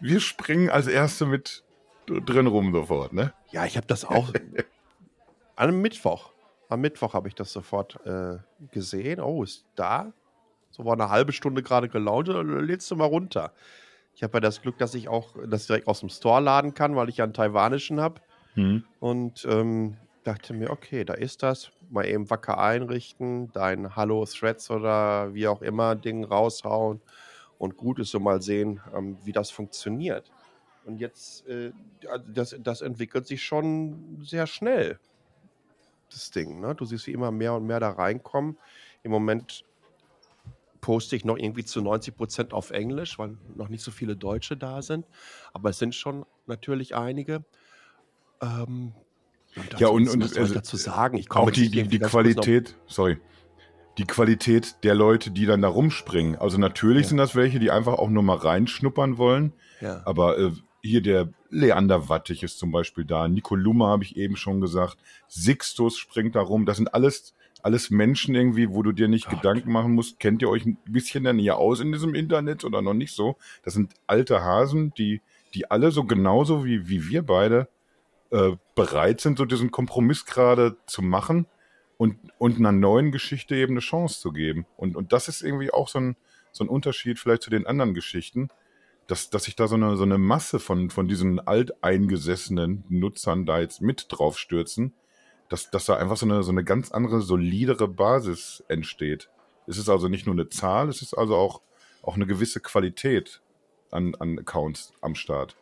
[0.00, 1.64] wir springen als Erste mit
[2.06, 3.32] drin rum sofort, ne?
[3.50, 4.32] Ja, ich habe das auch
[5.56, 6.30] am Mittwoch.
[6.68, 8.38] Am Mittwoch habe ich das sofort äh,
[8.72, 9.20] gesehen.
[9.20, 10.12] Oh, ist da?
[10.70, 12.28] So war eine halbe Stunde gerade gelauncht.
[12.28, 13.52] Lädst du mal runter.
[14.16, 16.96] Ich habe ja das Glück, dass ich auch das direkt aus dem Store laden kann,
[16.96, 18.22] weil ich ja einen taiwanischen habe.
[18.54, 18.82] Hm.
[18.98, 21.70] Und ähm, dachte mir, okay, da ist das.
[21.90, 27.02] Mal eben wacker einrichten, dein Hallo Threads oder wie auch immer Ding raushauen
[27.58, 30.32] und gut ist so mal sehen, ähm, wie das funktioniert.
[30.86, 31.72] Und jetzt, äh,
[32.26, 34.98] das, das entwickelt sich schon sehr schnell,
[36.10, 36.60] das Ding.
[36.60, 36.74] Ne?
[36.74, 38.56] Du siehst, wie immer mehr und mehr da reinkommen.
[39.02, 39.64] Im Moment
[40.86, 44.56] poste ich noch irgendwie zu 90 Prozent auf Englisch, weil noch nicht so viele Deutsche
[44.56, 45.04] da sind.
[45.52, 47.44] Aber es sind schon natürlich einige.
[48.40, 48.92] Ähm,
[49.56, 51.18] und ja, und, und was ich also, dazu sagen?
[51.18, 53.18] Ich komme auch die, die, die Qualität, sorry,
[53.98, 56.36] die Qualität der Leute, die dann da rumspringen.
[56.36, 57.08] Also natürlich ja.
[57.08, 59.54] sind das welche, die einfach auch nur mal reinschnuppern wollen.
[59.80, 60.02] Ja.
[60.04, 63.26] Aber äh, hier der Leander Wattig ist zum Beispiel da.
[63.26, 64.98] Nico Luma habe ich eben schon gesagt.
[65.26, 66.64] Sixtus springt da rum.
[66.64, 67.34] Das sind alles,
[67.66, 69.42] alles Menschen irgendwie, wo du dir nicht Gott.
[69.42, 70.20] Gedanken machen musst.
[70.20, 73.36] Kennt ihr euch ein bisschen dann hier aus in diesem Internet oder noch nicht so?
[73.64, 75.20] Das sind alte Hasen, die,
[75.52, 77.68] die alle so genauso wie, wie wir beide
[78.30, 81.46] äh, bereit sind, so diesen Kompromiss gerade zu machen
[81.96, 84.64] und, und einer neuen Geschichte eben eine Chance zu geben.
[84.76, 86.16] Und, und das ist irgendwie auch so ein,
[86.52, 88.48] so ein Unterschied vielleicht zu den anderen Geschichten.
[89.08, 93.60] dass, dass sich da so eine, so eine Masse von, von diesen alteingesessenen Nutzern da
[93.60, 94.94] jetzt mit drauf stürzen,
[95.48, 99.28] dass, dass da einfach so eine, so eine ganz andere, solidere Basis entsteht.
[99.66, 101.60] Es ist also nicht nur eine Zahl, es ist also auch,
[102.02, 103.40] auch eine gewisse Qualität
[103.90, 105.56] an, an Accounts am Start.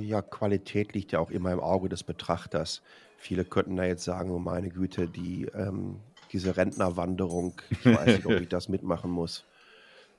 [0.00, 2.82] Ja, Qualität liegt ja auch immer im Auge des Betrachters.
[3.16, 6.00] Viele könnten da jetzt sagen, oh meine Güte, die, ähm,
[6.32, 9.44] diese Rentnerwanderung, ich weiß nicht, ob ich das mitmachen muss.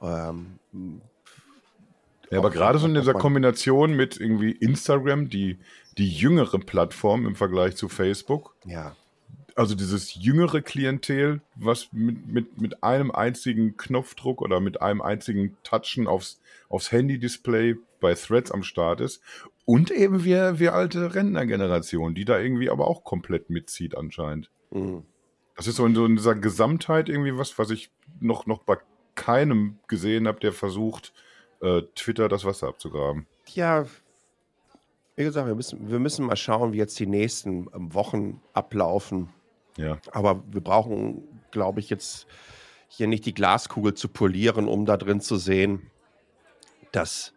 [0.02, 0.60] Ähm,
[2.36, 5.58] ja, aber gerade so in dieser Kombination mit irgendwie Instagram, die,
[5.98, 8.56] die jüngere Plattform im Vergleich zu Facebook.
[8.66, 8.96] Ja.
[9.56, 15.56] Also dieses jüngere Klientel, was mit, mit, mit einem einzigen Knopfdruck oder mit einem einzigen
[15.64, 19.22] Touchen aufs, aufs Handy-Display bei Threads am Start ist.
[19.64, 24.52] Und eben wir, wir alte Rentnergeneration, die da irgendwie aber auch komplett mitzieht anscheinend.
[24.72, 25.04] Mhm.
[25.56, 28.78] Das ist so in, so in dieser Gesamtheit irgendwie was, was ich noch, noch bei
[29.16, 31.14] keinem gesehen habe, der versucht,
[31.66, 33.26] äh, Twitter das Wasser abzugraben.
[33.54, 33.86] Ja,
[35.16, 39.30] wie gesagt, wir müssen, wir müssen mal schauen, wie jetzt die nächsten ähm, Wochen ablaufen.
[39.78, 39.98] Ja.
[40.12, 42.28] Aber wir brauchen, glaube ich, jetzt
[42.88, 45.92] hier nicht die Glaskugel zu polieren, um da drin zu sehen,
[46.92, 47.34] dass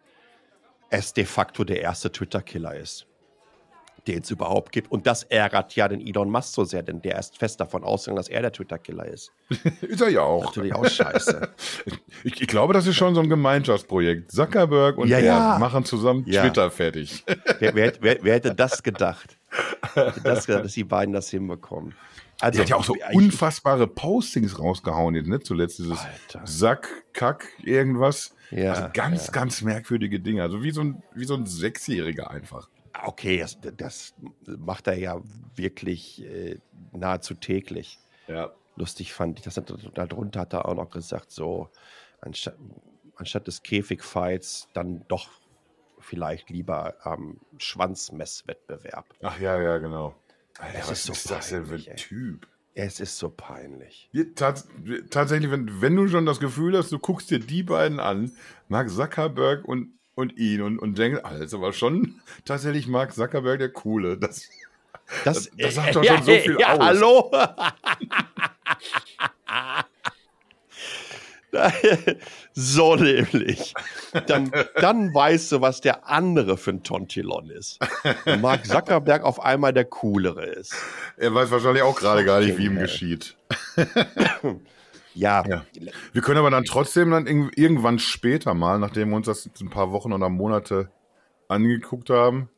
[0.90, 3.07] es de facto der erste Twitter-Killer ist
[4.08, 4.90] den es überhaupt gibt.
[4.90, 8.16] Und das ärgert ja den Elon Musk so sehr, denn der ist fest davon ausgegangen,
[8.16, 9.32] dass er der Twitter-Killer ist.
[9.82, 10.46] ist er ja auch.
[10.46, 11.48] Natürlich auch scheiße.
[12.24, 14.32] ich, ich, glaube, das ist schon so ein Gemeinschaftsprojekt.
[14.32, 15.58] Zuckerberg und ja, er ja.
[15.58, 16.42] machen zusammen ja.
[16.42, 17.24] Twitter fertig.
[17.58, 19.36] wer, wer, wer, wer, hätte das gedacht?
[19.94, 21.94] Hätte das gedacht, dass die beiden das hinbekommen?
[22.40, 25.40] Also, er hat ja auch so unfassbare Postings rausgehauen jetzt, ne?
[25.40, 26.46] Zuletzt dieses Alter.
[26.46, 28.32] Sack, Kack, irgendwas.
[28.50, 30.42] Ja, also ganz, ganz merkwürdige Dinge.
[30.42, 32.68] Also wie so ein, wie so ein Sechsjähriger einfach.
[33.04, 35.20] Okay, das, das macht er ja
[35.54, 36.58] wirklich äh,
[36.92, 37.98] nahezu täglich.
[38.26, 38.52] Ja.
[38.76, 41.68] Lustig fand ich, dass er darunter hat er auch noch gesagt, so
[42.20, 42.56] anstatt,
[43.16, 45.28] anstatt des Käfigfights dann doch
[46.00, 49.04] vielleicht lieber am ähm, Schwanzmesswettbewerb.
[49.22, 50.14] Ach ja, ja, genau.
[50.58, 52.46] Alter, was ist, so ist das denn für ein Typ?
[52.74, 54.08] Es ist so peinlich.
[54.36, 54.68] Tats
[55.10, 58.30] tatsächlich, wenn, wenn du schon das Gefühl hast, du guckst dir die beiden an,
[58.68, 63.60] Mark Zuckerberg und und ihn und, und denkt, das ist aber schon tatsächlich Mark Zuckerberg
[63.60, 64.18] der Coole.
[64.18, 64.48] Das,
[65.22, 66.80] das, das, das sagt doch schon so viel ja, aus.
[66.80, 67.30] Hallo?
[72.52, 73.74] so nämlich.
[74.26, 74.50] Dann,
[74.80, 77.78] dann weißt du, was der andere für ein Tontilon ist.
[78.26, 80.74] Und Mark Zuckerberg auf einmal der Coolere ist.
[81.16, 83.36] Er weiß wahrscheinlich auch gerade gar nicht, wie ihm geschieht.
[85.18, 85.44] Ja.
[85.48, 85.64] ja.
[86.12, 89.90] Wir können aber dann trotzdem dann irgendwann später mal, nachdem wir uns das ein paar
[89.90, 90.90] Wochen oder Monate
[91.48, 92.48] angeguckt haben,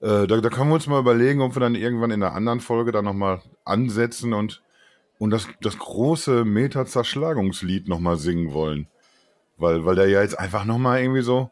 [0.00, 2.60] äh, da, da, können wir uns mal überlegen, ob wir dann irgendwann in einer anderen
[2.60, 4.62] Folge dann nochmal ansetzen und,
[5.18, 8.86] und das, das große Meta-Zerschlagungslied nochmal singen wollen.
[9.56, 11.50] Weil, weil der ja jetzt einfach nochmal irgendwie so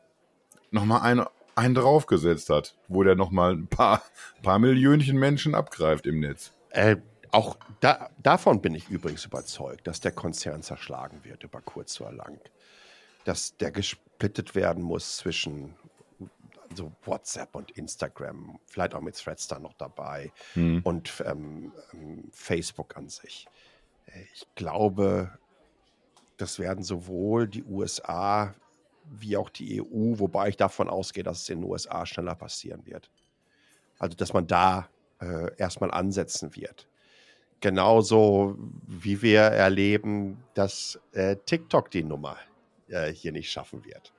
[0.70, 1.26] nochmal einen,
[1.56, 4.00] einen draufgesetzt hat, wo der nochmal ein paar,
[4.44, 6.52] paar Millionchen Menschen abgreift im Netz.
[6.70, 6.98] Äh,
[7.30, 12.12] auch da, davon bin ich übrigens überzeugt, dass der Konzern zerschlagen wird über kurz oder
[12.12, 12.40] lang.
[13.24, 15.74] Dass der gesplittet werden muss zwischen
[16.70, 20.80] also WhatsApp und Instagram, vielleicht auch mit Threads da noch dabei hm.
[20.82, 21.72] und ähm,
[22.32, 23.46] Facebook an sich.
[24.32, 25.38] Ich glaube,
[26.36, 28.54] das werden sowohl die USA
[29.04, 32.84] wie auch die EU, wobei ich davon ausgehe, dass es in den USA schneller passieren
[32.86, 33.10] wird.
[33.98, 34.88] Also, dass man da
[35.20, 36.88] äh, erstmal ansetzen wird
[37.60, 42.36] genauso wie wir erleben, dass äh, TikTok die Nummer
[42.88, 44.12] äh, hier nicht schaffen wird.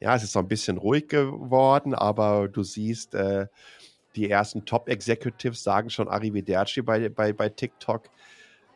[0.00, 3.46] Ja, es ist noch ein bisschen ruhig geworden, aber du siehst, äh,
[4.16, 8.04] die ersten Top-Executives sagen schon Arrivederci bei, bei, bei TikTok.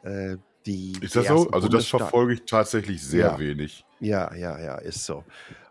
[0.03, 1.49] Äh, die, ist das so?
[1.51, 3.39] Also das verfolge ich tatsächlich sehr ja.
[3.39, 3.85] wenig.
[4.01, 5.25] Ja, ja, ja, ist so.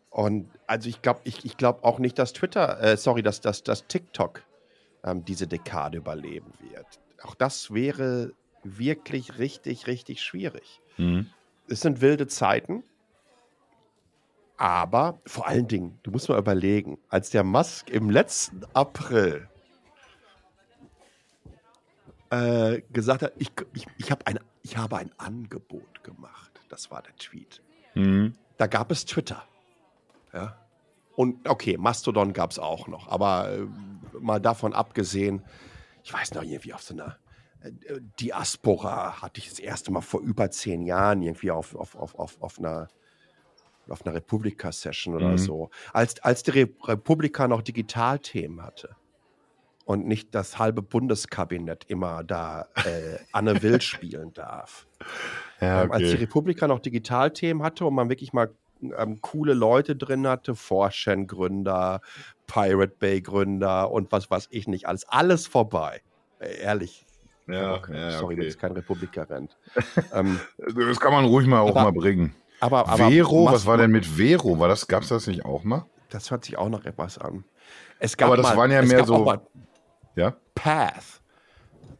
[0.09, 3.63] Und also ich glaube ich, ich glaub auch nicht, dass Twitter, äh, sorry, dass, dass,
[3.63, 4.43] dass TikTok
[5.03, 10.81] ähm, diese Dekade überleben wird auch das wäre wirklich richtig, richtig schwierig.
[10.97, 11.27] Mhm.
[11.67, 12.83] Es sind wilde Zeiten,
[14.57, 19.49] aber vor allen Dingen, du musst mal überlegen, als der Musk im letzten April
[22.29, 27.01] äh, gesagt hat, ich, ich, ich, hab ein, ich habe ein Angebot gemacht, das war
[27.01, 27.61] der Tweet.
[27.95, 28.33] Mhm.
[28.57, 29.43] Da gab es Twitter.
[30.33, 30.57] Ja.
[31.15, 33.67] Und okay, Mastodon gab es auch noch, aber äh,
[34.19, 35.41] mal davon abgesehen,
[36.05, 37.17] ich weiß noch irgendwie auf so einer
[37.61, 42.15] äh, Diaspora hatte ich das erste Mal vor über zehn Jahren irgendwie auf, auf, auf,
[42.15, 42.87] auf, auf einer
[43.87, 45.37] auf einer Republika-Session oder mhm.
[45.37, 48.95] so, als, als die Republika noch Digitalthemen hatte
[49.85, 54.87] und nicht das halbe Bundeskabinett immer da äh, Anne Will spielen darf.
[55.61, 55.85] Ja, okay.
[55.85, 58.53] ähm, als die Republika noch Digitalthemen hatte und man wirklich mal
[58.97, 62.01] ähm, coole Leute drin hatte, 4chan-Gründer,
[62.47, 66.01] Pirate Bay-Gründer und was weiß ich nicht, alles, alles vorbei.
[66.39, 67.05] Äh, ehrlich.
[67.47, 68.43] Ja, Okay, ja, Sorry, okay.
[68.43, 69.55] das ist kein Republikerent.
[70.13, 72.35] ähm, Das kann man ruhig mal auch Aber- mal bringen.
[72.59, 74.57] aber, aber Vero, was war denn mit Vero?
[74.59, 75.85] War das, gab's das nicht auch mal?
[76.09, 77.43] Das hört sich auch noch etwas an.
[77.99, 79.41] Es gab Aber das mal, waren ja mehr so-
[80.15, 80.35] Ja?
[80.55, 81.21] Path.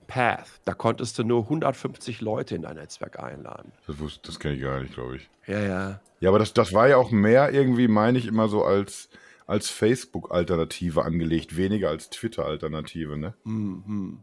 [0.08, 0.48] Path.
[0.66, 3.72] Da konntest du nur 150 Leute in dein Netzwerk einladen.
[3.88, 5.30] Das, wusste- das kenne ich gar nicht, glaube ich.
[5.48, 6.00] Ja, ja.
[6.20, 9.10] Ja, aber das, das war ja auch mehr irgendwie, meine ich, immer so als,
[9.48, 13.34] als Facebook-Alternative angelegt, weniger als Twitter-Alternative, ne?
[13.44, 14.20] Mhm.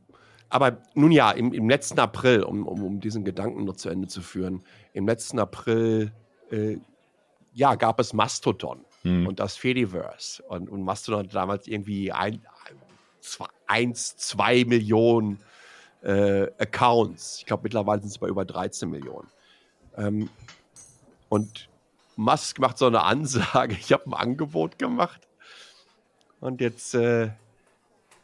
[0.49, 4.09] Aber nun ja, im, im letzten April, um, um, um diesen Gedanken noch zu Ende
[4.09, 4.63] zu führen,
[4.93, 6.13] im letzten April
[6.51, 6.77] äh,
[7.55, 9.27] ja, gab es Mastodon Hm.
[9.27, 10.43] und das Fediverse.
[10.45, 12.41] Und, und Mastodon hat damals irgendwie ein,
[13.21, 15.41] zwei, eins, zwei Millionen
[16.03, 17.39] äh, Accounts.
[17.39, 19.29] Ich glaube, mittlerweile sind es bei über 13 Millionen.
[19.97, 20.29] Ähm,
[21.29, 21.69] und
[22.17, 25.21] Musk macht so eine Ansage, ich habe ein Angebot gemacht.
[26.41, 27.31] Und jetzt äh,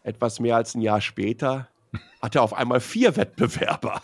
[0.02, 1.68] etwas mehr als ein Jahr später
[2.20, 4.02] hat er auf einmal vier Wettbewerber.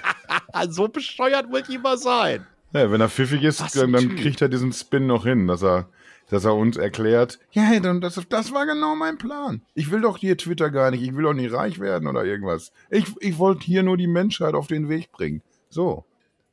[0.68, 2.46] so bescheuert wollte ich immer sein.
[2.72, 5.88] Ja, wenn er pfiffig ist, dann, dann kriegt er diesen Spin noch hin, dass er,
[6.28, 9.62] dass er uns erklärt, ja, dann- das, das war genau mein Plan.
[9.74, 12.72] Ich will doch hier Twitter gar nicht, ich will doch nicht reich werden oder irgendwas.
[12.90, 15.42] Ich, ich wollte hier nur die Menschheit auf den Weg bringen.
[15.68, 16.04] So.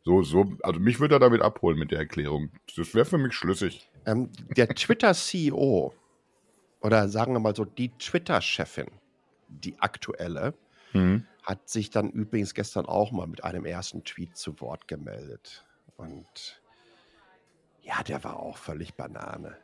[0.05, 2.49] So, so, also mich würde er damit abholen mit der Erklärung.
[2.75, 3.89] Das wäre für mich schlüssig.
[4.05, 5.93] Ähm, der Twitter-CEO
[6.81, 8.87] oder sagen wir mal so die Twitter-Chefin,
[9.47, 10.53] die aktuelle,
[10.91, 11.25] Mhm.
[11.43, 15.65] hat sich dann übrigens gestern auch mal mit einem ersten Tweet zu Wort gemeldet.
[15.95, 16.61] Und
[17.83, 19.57] ja, der war auch völlig Banane.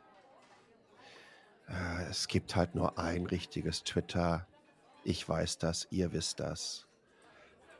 [1.68, 4.46] Äh, es gibt halt nur ein richtiges Twitter.
[5.04, 6.86] Ich weiß das, ihr wisst das.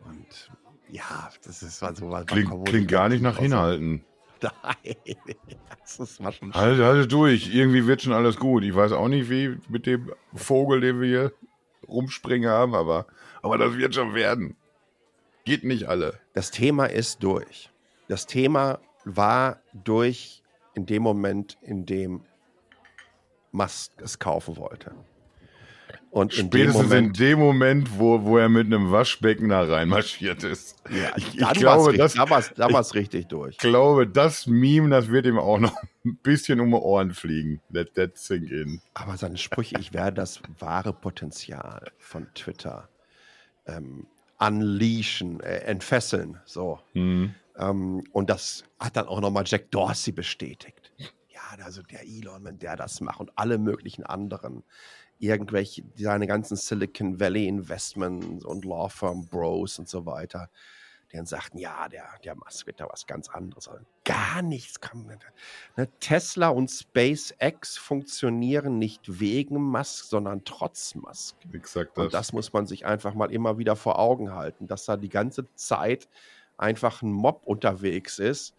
[0.05, 0.51] Und
[0.89, 2.27] ja, das ist mal so was.
[2.27, 4.05] Klingt, klingt gar nicht nach Hinhalten.
[4.43, 4.97] Nein,
[5.81, 7.55] das ist mal schon Halt, halt durch.
[7.55, 8.65] Irgendwie wird schon alles gut.
[8.65, 11.33] Ich weiß auch nicht, wie mit dem Vogel, den wir hier
[11.87, 13.07] rumspringen haben, aber,
[13.43, 14.57] aber das wird schon werden.
[15.45, 16.21] Geht nicht alle.
[16.33, 17.71] Das Thema ist durch.
[18.09, 20.43] Das Thema war durch
[20.75, 22.23] in dem Moment, in dem
[23.53, 24.95] Musk es kaufen wollte.
[26.11, 29.63] Und in dem Spätestens in Moment, dem Moment, wo, wo er mit einem Waschbecken da
[29.63, 30.77] reinmarschiert ist.
[30.91, 33.53] ja, ich, ich glaube, das, da da war's richtig durch.
[33.53, 37.61] ich glaube, das Meme, das wird ihm auch noch ein bisschen um die Ohren fliegen.
[37.71, 38.81] Let that sink in.
[38.95, 42.89] Aber seine Sprüche, ich werde das wahre Potenzial von Twitter
[43.67, 44.07] ähm,
[44.39, 46.81] unleashen, äh, entfesseln, so.
[46.95, 47.35] Hm.
[47.61, 50.93] Ähm, und das hat dann auch nochmal Jack Dorsey bestätigt.
[50.97, 54.65] Ja, also der Elon, wenn der das macht und alle möglichen anderen,
[55.19, 60.49] irgendwelche, seine ganzen Silicon Valley Investments und Law Firm Bros und so weiter,
[61.13, 63.69] die dann sagten, ja, der, der Musk wird da was ganz anderes.
[63.69, 65.07] Also gar nichts kann.
[65.77, 71.37] Ne, Tesla und SpaceX funktionieren nicht wegen Musk, sondern trotz Musk.
[71.53, 74.97] Exakt Und das muss man sich einfach mal immer wieder vor Augen halten, dass da
[74.97, 76.09] die ganze Zeit
[76.61, 78.55] einfach ein Mob unterwegs ist,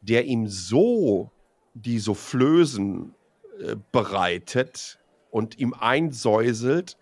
[0.00, 1.30] der ihm so
[1.74, 3.14] die Soufflösen
[3.60, 4.98] äh, bereitet
[5.30, 6.96] und ihm einsäuselt,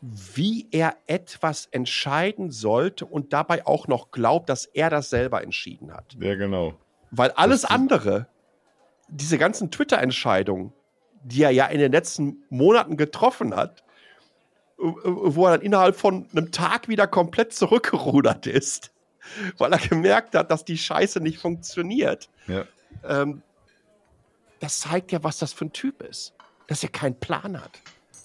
[0.00, 5.92] wie er etwas entscheiden sollte und dabei auch noch glaubt, dass er das selber entschieden
[5.92, 6.16] hat.
[6.20, 6.74] Ja, genau.
[7.10, 8.28] Weil alles andere,
[9.08, 10.72] diese ganzen Twitter-Entscheidungen,
[11.24, 13.82] die er ja in den letzten Monaten getroffen hat,
[14.78, 18.92] äh, wo er dann innerhalb von einem Tag wieder komplett zurückgerudert ist,
[19.58, 22.28] weil er gemerkt hat, dass die Scheiße nicht funktioniert.
[22.46, 22.64] Ja.
[23.04, 23.42] Ähm,
[24.60, 26.32] das zeigt ja, was das für ein Typ ist.
[26.66, 27.80] Dass er keinen Plan hat.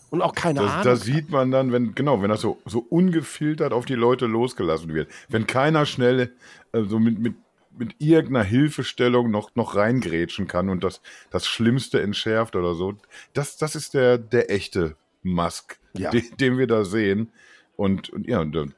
[0.09, 0.83] Und auch keine Das, Ahnung.
[0.85, 1.05] das hat.
[1.05, 5.09] sieht man dann, wenn, genau, wenn das so, so ungefiltert auf die Leute losgelassen wird.
[5.29, 6.33] Wenn keiner schnell
[6.73, 7.35] äh, so mit, mit,
[7.77, 12.95] mit irgendeiner Hilfestellung noch, noch reingrätschen kann und das, das Schlimmste entschärft oder so.
[13.33, 16.09] Das, das ist der, der echte Musk, Ja.
[16.09, 17.31] den, den wir da sehen.
[17.77, 18.73] Und, und ja, und, dann-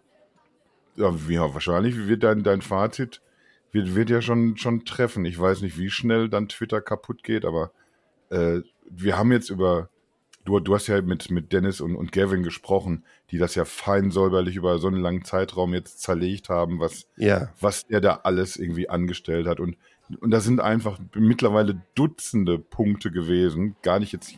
[0.95, 3.21] ja, wahrscheinlich wird dein, dein Fazit
[3.73, 5.25] wird, wird ja schon, schon treffen.
[5.25, 7.71] Ich weiß nicht, wie schnell dann Twitter kaputt geht, aber
[8.29, 9.89] äh, wir haben jetzt über,
[10.45, 14.11] du, du hast ja mit, mit Dennis und, und Gavin gesprochen, die das ja fein
[14.11, 17.49] säuberlich über so einen langen Zeitraum jetzt zerlegt haben, was, ja.
[17.59, 19.59] was der da alles irgendwie angestellt hat.
[19.59, 19.75] Und,
[20.21, 23.75] und da sind einfach mittlerweile Dutzende Punkte gewesen.
[23.81, 24.35] Gar nicht jetzt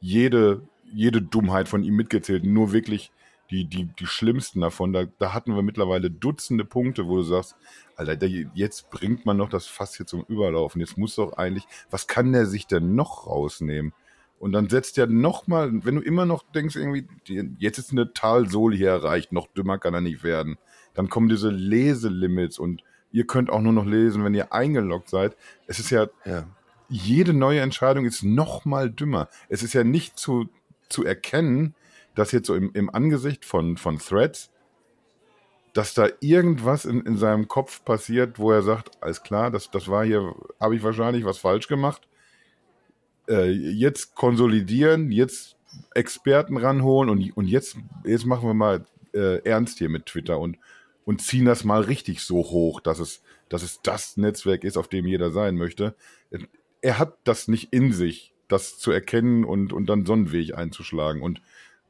[0.00, 3.10] jede, jede Dummheit von ihm mitgezählt, nur wirklich
[3.50, 4.92] die, die, die schlimmsten davon.
[4.92, 7.56] Da, da hatten wir mittlerweile Dutzende Punkte, wo du sagst,
[7.96, 10.80] Alter, jetzt bringt man noch das Fass hier zum Überlaufen.
[10.80, 13.92] Jetzt muss doch eigentlich, was kann der sich denn noch rausnehmen?
[14.38, 17.92] Und dann setzt er noch mal, wenn du immer noch denkst, irgendwie, die, jetzt ist
[17.92, 20.58] eine Talsohle hier erreicht, noch dümmer kann er nicht werden.
[20.92, 22.82] Dann kommen diese Leselimits und
[23.12, 25.36] ihr könnt auch nur noch lesen, wenn ihr eingeloggt seid.
[25.66, 26.46] Es ist ja, ja.
[26.88, 29.28] jede neue Entscheidung ist noch mal dümmer.
[29.48, 30.48] Es ist ja nicht zu,
[30.88, 31.74] zu erkennen,
[32.14, 34.50] dass jetzt so im, im Angesicht von, von Threads,
[35.72, 39.88] dass da irgendwas in, in seinem Kopf passiert, wo er sagt, alles klar, das, das
[39.88, 42.08] war hier, habe ich wahrscheinlich was falsch gemacht.
[43.28, 45.56] Äh, jetzt konsolidieren, jetzt
[45.94, 50.58] Experten ranholen und, und jetzt, jetzt machen wir mal äh, ernst hier mit Twitter und,
[51.04, 54.88] und ziehen das mal richtig so hoch, dass es, dass es das Netzwerk ist, auf
[54.88, 55.96] dem jeder sein möchte.
[56.80, 60.56] Er hat das nicht in sich, das zu erkennen und, und dann so einen Weg
[60.56, 61.22] einzuschlagen.
[61.22, 61.40] Und,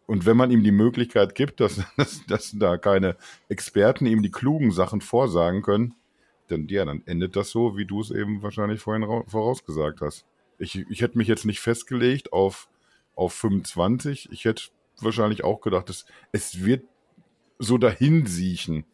[0.07, 3.17] und wenn man ihm die Möglichkeit gibt, dass, dass, dass da keine
[3.49, 5.95] Experten ihm die klugen Sachen vorsagen können,
[6.49, 10.27] dann, ja, dann endet das so, wie du es eben wahrscheinlich vorhin vorausgesagt hast.
[10.59, 12.69] Ich, ich hätte mich jetzt nicht festgelegt auf,
[13.15, 14.29] auf 25.
[14.31, 14.65] Ich hätte
[15.01, 16.85] wahrscheinlich auch gedacht, es, es wird
[17.59, 18.85] so dahin siechen.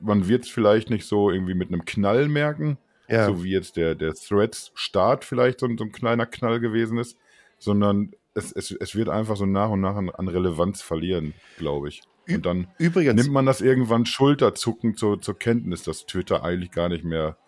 [0.00, 2.78] Man wird es vielleicht nicht so irgendwie mit einem Knall merken,
[3.08, 3.26] ja.
[3.26, 7.18] so wie jetzt der, der Threads-Start vielleicht so, so, ein kleiner Knall gewesen ist,
[7.58, 11.88] sondern es, es, es wird einfach so nach und nach an, an Relevanz verlieren, glaube
[11.88, 12.02] ich.
[12.28, 16.88] Und dann Übrigens, nimmt man das irgendwann schulterzuckend zur, zur Kenntnis, dass Twitter eigentlich gar
[16.88, 17.38] nicht mehr,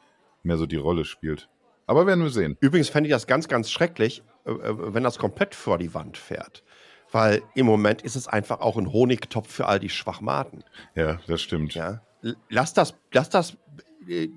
[0.42, 1.48] mehr so die Rolle spielt.
[1.86, 2.56] Aber werden wir sehen.
[2.60, 6.16] Übrigens fände ich das ganz, ganz schrecklich, äh, äh, wenn das komplett vor die Wand
[6.16, 6.62] fährt.
[7.12, 10.64] Weil im Moment ist es einfach auch ein Honigtopf für all die Schwachmaten.
[10.94, 11.74] Ja, das stimmt.
[11.74, 12.00] Ja.
[12.48, 13.56] Lass das, lass das
[14.08, 14.28] äh,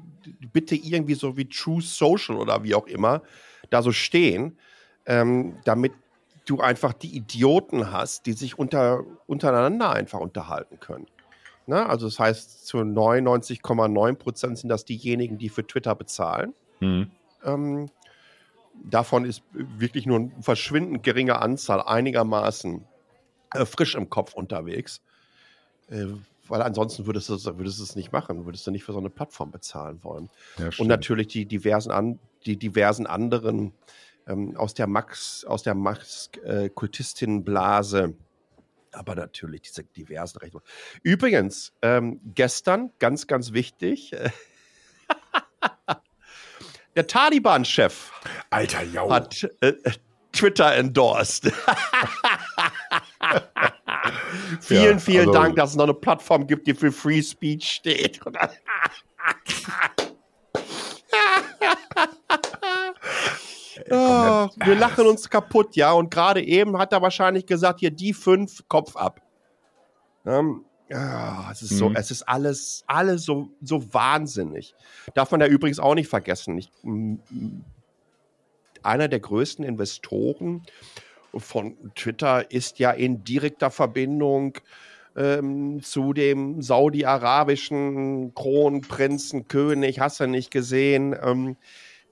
[0.51, 3.21] bitte irgendwie so wie True Social oder wie auch immer
[3.69, 4.57] da so stehen,
[5.05, 5.93] ähm, damit
[6.45, 11.07] du einfach die Idioten hast, die sich unter, untereinander einfach unterhalten können.
[11.65, 16.53] Na, also das heißt, zu 99,9 Prozent sind das diejenigen, die für Twitter bezahlen.
[16.81, 17.11] Mhm.
[17.45, 17.89] Ähm,
[18.83, 22.83] davon ist wirklich nur eine verschwindend geringe Anzahl einigermaßen
[23.53, 25.01] äh, frisch im Kopf unterwegs.
[25.89, 26.07] Äh,
[26.47, 29.09] weil ansonsten würdest du, würdest du es nicht machen, würdest du nicht für so eine
[29.09, 30.29] Plattform bezahlen wollen.
[30.57, 33.71] Ja, und natürlich die diversen, an, die diversen anderen
[34.27, 38.03] ähm, aus der Max, aus der Max-Kultistinnenblase.
[38.03, 38.13] Äh,
[38.93, 40.61] aber natürlich diese diversen Rechte.
[41.01, 44.11] Übrigens, ähm, gestern, ganz, ganz wichtig,
[46.95, 48.11] der Taliban-Chef
[48.51, 49.73] hat äh,
[50.31, 51.45] Twitter endorsed.
[54.61, 58.19] vielen, vielen also, Dank, dass es noch eine Plattform gibt, die für Free Speech steht.
[63.89, 65.91] oh, wir lachen uns kaputt, ja.
[65.91, 69.21] Und gerade eben hat er wahrscheinlich gesagt, hier die fünf, Kopf ab.
[70.25, 71.77] Ähm, ja, es ist mhm.
[71.77, 74.75] so, es ist alles, alles so, so wahnsinnig.
[75.13, 76.57] Darf man ja übrigens auch nicht vergessen.
[76.57, 76.71] Ich,
[78.83, 80.63] einer der größten Investoren
[81.35, 84.57] von Twitter ist ja in direkter Verbindung
[85.15, 91.57] ähm, zu dem saudi-arabischen Kronprinzen, König, hast du nicht gesehen, ähm,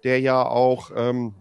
[0.03, 1.35] der ja auch ähm,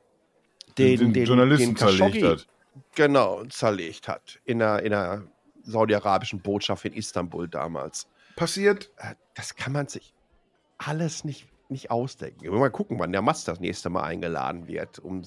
[0.78, 2.46] den, den, den, Journalisten den zerlegt hat.
[2.94, 4.40] Genau, zerlegt hat.
[4.44, 5.24] In der, in der
[5.62, 8.06] saudi-arabischen Botschaft in Istanbul damals.
[8.36, 8.90] Passiert.
[8.96, 10.14] Äh, das kann man sich
[10.78, 12.42] alles nicht, nicht ausdenken.
[12.42, 15.22] Wir mal gucken, wann der Mast das nächste Mal eingeladen wird, um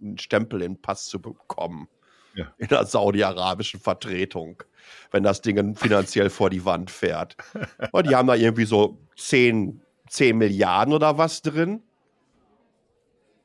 [0.00, 1.88] einen Stempel in den Pass zu bekommen.
[2.34, 2.52] Ja.
[2.58, 4.62] In der saudi-arabischen Vertretung,
[5.10, 7.36] wenn das Ding finanziell vor die Wand fährt.
[7.92, 11.82] Und die haben da irgendwie so 10, 10 Milliarden oder was drin.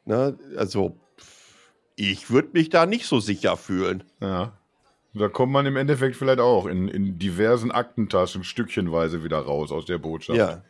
[0.06, 0.38] Ne?
[0.58, 0.98] Also,
[1.96, 4.04] ich würde mich da nicht so sicher fühlen.
[4.22, 4.54] Ja.
[5.14, 9.86] Da kommt man im Endeffekt vielleicht auch in, in diversen Aktentaschen stückchenweise wieder raus aus
[9.86, 10.38] der Botschaft.
[10.38, 10.62] Ja.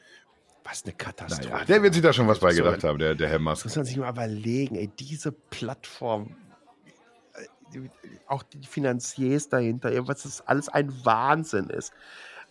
[0.63, 1.49] Was eine Katastrophe.
[1.49, 3.65] Naja, der wird sich da schon was bei gedacht haben, der, der Herr Musk.
[3.65, 6.35] Muss man sich mal überlegen, ey, diese Plattform,
[7.73, 7.79] äh,
[8.27, 11.91] auch die Finanziers dahinter, was das alles ein Wahnsinn ist.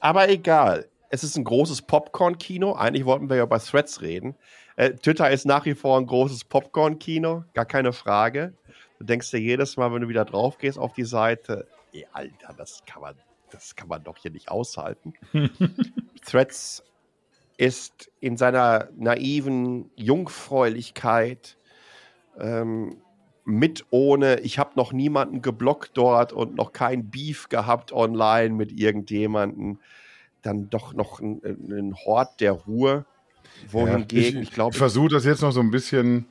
[0.00, 2.74] Aber egal, es ist ein großes Popcorn-Kino.
[2.74, 4.34] Eigentlich wollten wir ja über Threads reden.
[4.76, 8.54] Äh, Twitter ist nach wie vor ein großes Popcorn-Kino, gar keine Frage.
[8.98, 12.54] Du denkst dir jedes Mal, wenn du wieder drauf gehst auf die Seite, ey, Alter,
[12.56, 13.14] das kann man,
[13.50, 15.14] das kann man doch hier nicht aushalten.
[16.26, 16.82] Threads
[17.56, 21.56] ist in seiner naiven Jungfräulichkeit
[22.38, 22.96] ähm,
[23.44, 28.72] mit ohne, ich habe noch niemanden geblockt dort und noch kein Beef gehabt online mit
[28.72, 29.80] irgendjemanden,
[30.42, 33.06] dann doch noch ein, ein Hort der Ruhe.
[33.70, 34.72] Wohingegen, ja, ich, ich glaube.
[34.72, 36.26] Ich versuche das jetzt noch so ein bisschen.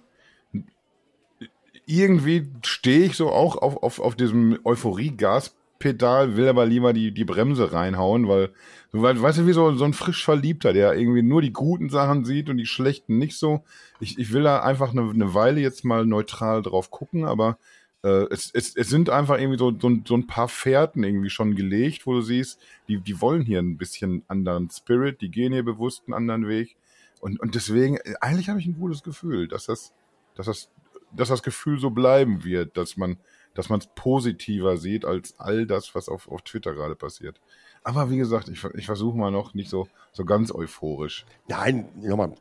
[1.86, 7.12] Irgendwie stehe ich so auch auf, auf, auf diesem Euphorie-Gas Pedal, will aber lieber die,
[7.12, 8.52] die Bremse reinhauen, weil,
[8.94, 12.24] weil, weißt du, wie so, so ein frisch Verliebter, der irgendwie nur die guten Sachen
[12.24, 13.66] sieht und die schlechten nicht so.
[14.00, 17.58] Ich, ich will da einfach eine, eine Weile jetzt mal neutral drauf gucken, aber
[18.02, 21.54] äh, es, es, es sind einfach irgendwie so, so, so ein paar Fährten irgendwie schon
[21.54, 25.64] gelegt, wo du siehst, die, die wollen hier ein bisschen anderen Spirit, die gehen hier
[25.64, 26.78] bewusst einen anderen Weg.
[27.24, 29.94] Und, und deswegen, eigentlich habe ich ein gutes Gefühl, dass das,
[30.36, 30.70] dass das,
[31.14, 33.18] dass das Gefühl so bleiben wird, dass man
[33.54, 37.40] dass man es positiver sieht als all das, was auf, auf Twitter gerade passiert.
[37.84, 41.26] Aber wie gesagt, ich, ich versuche mal noch nicht so, so ganz euphorisch.
[41.48, 42.34] Nein, nochmal,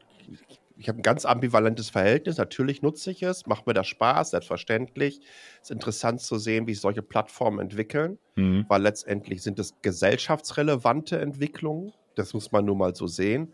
[0.78, 2.39] ich habe ein ganz ambivalentes Verhältnis.
[2.39, 5.20] Natürlich nutze ich es, macht mir das Spaß, selbstverständlich.
[5.57, 8.64] Es ist interessant zu sehen, wie sich solche Plattformen entwickeln, mhm.
[8.68, 11.93] weil letztendlich sind es gesellschaftsrelevante Entwicklungen.
[12.14, 13.53] Das muss man nun mal so sehen.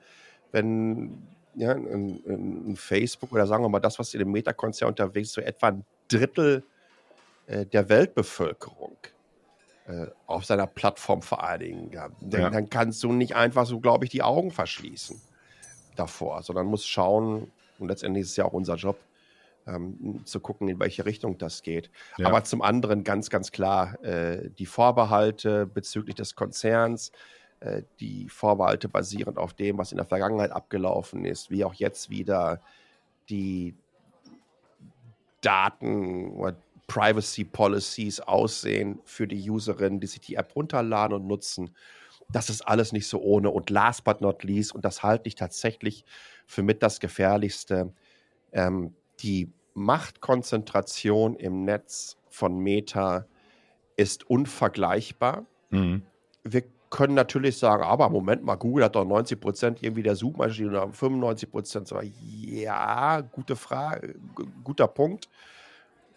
[0.53, 1.23] Wenn
[1.55, 5.35] ja, in, in Facebook oder sagen wir mal das, was in dem Meta-Konzern unterwegs ist,
[5.35, 6.63] so etwa ein Drittel
[7.47, 8.97] äh, der Weltbevölkerung
[9.87, 12.51] äh, auf seiner Plattform vereinigen kann, dann, ja.
[12.51, 15.21] dann kannst du nicht einfach so, glaube ich, die Augen verschließen
[15.97, 18.99] davor, sondern musst schauen, und letztendlich ist es ja auch unser Job,
[19.67, 21.91] ähm, zu gucken, in welche Richtung das geht.
[22.17, 22.29] Ja.
[22.29, 27.13] Aber zum anderen ganz, ganz klar äh, die Vorbehalte bezüglich des Konzerns,
[28.01, 32.61] die Vorbehalte basierend auf dem, was in der Vergangenheit abgelaufen ist, wie auch jetzt wieder
[33.29, 33.75] die
[35.41, 36.57] Daten oder
[36.87, 41.75] Privacy Policies aussehen für die Userinnen, die sich die App runterladen und nutzen.
[42.31, 43.51] Das ist alles nicht so ohne.
[43.51, 46.05] Und last but not least, und das halte ich tatsächlich
[46.47, 47.93] für mit das Gefährlichste,
[48.53, 53.27] ähm, die Machtkonzentration im Netz von Meta
[53.97, 55.45] ist unvergleichbar.
[55.71, 56.03] Mhm.
[56.43, 60.71] Wir können natürlich sagen, aber Moment mal, Google hat doch 90 Prozent irgendwie der Suchmaschine
[60.71, 61.93] oder 95 Prozent.
[62.23, 64.15] Ja, gute Frage,
[64.65, 65.29] guter Punkt.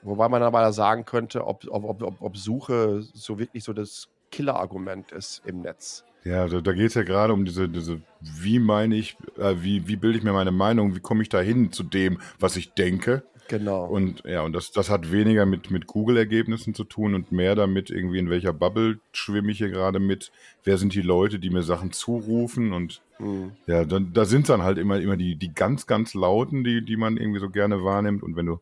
[0.04, 5.12] Wobei man aber sagen könnte, ob, ob, ob, ob Suche so wirklich so das Killer-Argument
[5.12, 6.04] ist im Netz.
[6.24, 9.88] Ja, da, da geht es ja gerade um diese, diese, wie meine ich, äh, wie,
[9.88, 12.74] wie bilde ich mir meine Meinung, wie komme ich da hin zu dem, was ich
[12.74, 13.24] denke.
[13.48, 13.86] Genau.
[13.86, 17.90] Und ja, und das, das hat weniger mit, mit Google-Ergebnissen zu tun und mehr damit,
[17.90, 20.32] irgendwie in welcher Bubble schwimme ich hier gerade mit,
[20.64, 23.52] wer sind die Leute, die mir Sachen zurufen und mhm.
[23.68, 26.96] ja, dann, da sind dann halt immer, immer die, die ganz, ganz lauten, die, die
[26.96, 28.24] man irgendwie so gerne wahrnimmt.
[28.24, 28.62] Und wenn du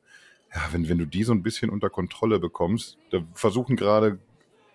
[0.53, 4.19] ja, wenn, wenn du die so ein bisschen unter Kontrolle bekommst, da versuchen gerade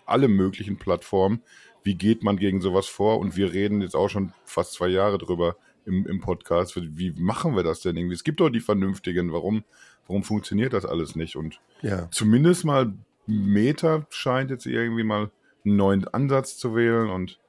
[0.05, 1.41] alle möglichen Plattformen,
[1.83, 3.19] wie geht man gegen sowas vor?
[3.19, 5.55] Und wir reden jetzt auch schon fast zwei Jahre drüber
[5.85, 6.75] im, im Podcast.
[6.75, 8.15] Wie machen wir das denn irgendwie?
[8.15, 9.31] Es gibt doch die Vernünftigen.
[9.31, 9.63] Warum,
[10.07, 11.35] warum funktioniert das alles nicht?
[11.35, 12.09] Und ja.
[12.11, 12.93] zumindest mal
[13.27, 15.31] Meta scheint jetzt irgendwie mal
[15.63, 17.39] einen neuen Ansatz zu wählen und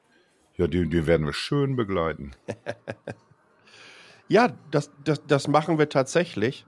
[0.57, 2.33] ja, die, die werden wir schön begleiten.
[4.29, 6.65] ja, das, das, das machen wir tatsächlich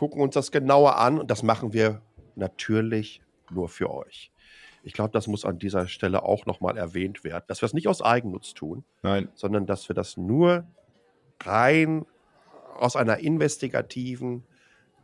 [0.00, 2.00] gucken uns das genauer an und das machen wir
[2.34, 3.20] natürlich
[3.50, 4.32] nur für euch.
[4.82, 7.86] Ich glaube, das muss an dieser Stelle auch nochmal erwähnt werden, dass wir es nicht
[7.86, 9.28] aus Eigennutz tun, Nein.
[9.34, 10.64] sondern dass wir das nur
[11.44, 12.06] rein
[12.76, 14.44] aus einer investigativen,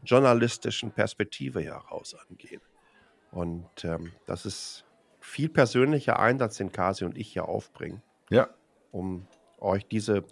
[0.04, 2.60] journalistischen Perspektive heraus angehen.
[3.30, 4.84] Und ähm, das ist
[5.20, 8.48] viel persönlicher Einsatz, den Kasi und ich hier aufbringen, ja.
[8.92, 9.26] um
[9.58, 10.24] euch diese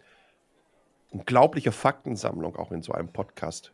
[1.10, 3.72] unglaubliche Faktensammlung auch in so einem Podcast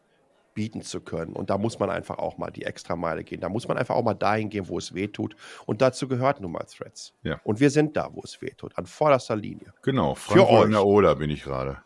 [0.55, 1.35] bieten zu können.
[1.35, 3.41] Und da muss man einfach auch mal die Extrameile gehen.
[3.41, 5.37] Da muss man einfach auch mal dahin gehen, wo es weh tut.
[5.67, 7.15] Und dazu gehört nun mal Threads.
[7.23, 7.41] Ja.
[7.45, 9.73] Und wir sind da, wo es weh tut, an vorderster Linie.
[9.83, 11.83] Genau, Frankfurt in der Oder bin ich gerade.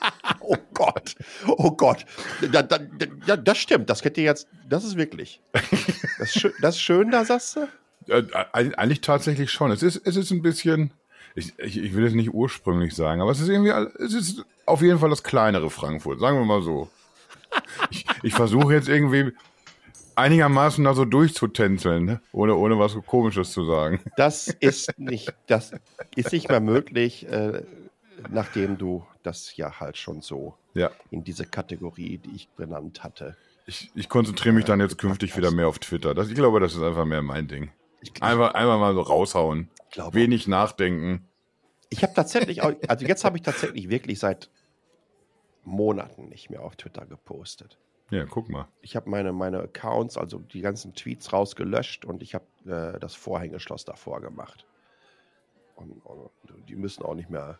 [0.40, 1.14] oh Gott,
[1.46, 2.04] oh Gott.
[2.52, 2.78] Da, da,
[3.26, 5.40] da, das stimmt, das kennt ihr jetzt, das ist wirklich.
[6.18, 7.68] Das, ist das ist schön, da sagst du?
[8.52, 9.70] Eigentlich tatsächlich schon.
[9.70, 10.92] Es ist, es ist ein bisschen,
[11.34, 13.70] ich, ich, ich will es nicht ursprünglich sagen, aber es ist irgendwie,
[14.02, 16.90] es ist auf jeden Fall das kleinere Frankfurt, sagen wir mal so
[17.90, 19.32] ich, ich versuche jetzt irgendwie
[20.16, 22.20] einigermaßen da so durchzutänzeln, ne?
[22.32, 24.00] ohne, ohne was Komisches zu sagen.
[24.16, 25.72] Das ist nicht, das
[26.14, 27.62] ist nicht mehr möglich, äh,
[28.30, 30.90] nachdem du das ja halt schon so ja.
[31.10, 33.36] in diese Kategorie, die ich benannt hatte.
[33.66, 36.14] Ich, ich konzentriere mich dann jetzt künftig wieder mehr auf Twitter.
[36.14, 37.70] Das, ich glaube, das ist einfach mehr mein Ding.
[38.20, 39.70] Einfach, einfach mal so raushauen.
[40.12, 41.26] Wenig nachdenken.
[41.88, 44.50] Ich habe tatsächlich, auch, also jetzt habe ich tatsächlich wirklich seit
[45.64, 47.78] Monaten nicht mehr auf Twitter gepostet.
[48.10, 48.68] Ja, guck mal.
[48.82, 53.14] Ich habe meine, meine Accounts, also die ganzen Tweets rausgelöscht und ich habe äh, das
[53.14, 54.66] Vorhängeschloss davor gemacht.
[55.76, 56.30] Und, und,
[56.68, 57.58] die müssen auch nicht mehr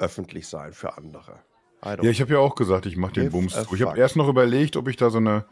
[0.00, 1.40] öffentlich sein für andere.
[1.84, 3.74] Ja, ich habe ja auch gesagt, ich mache den Bums zu.
[3.74, 5.46] Ich habe erst noch überlegt, ob ich da so eine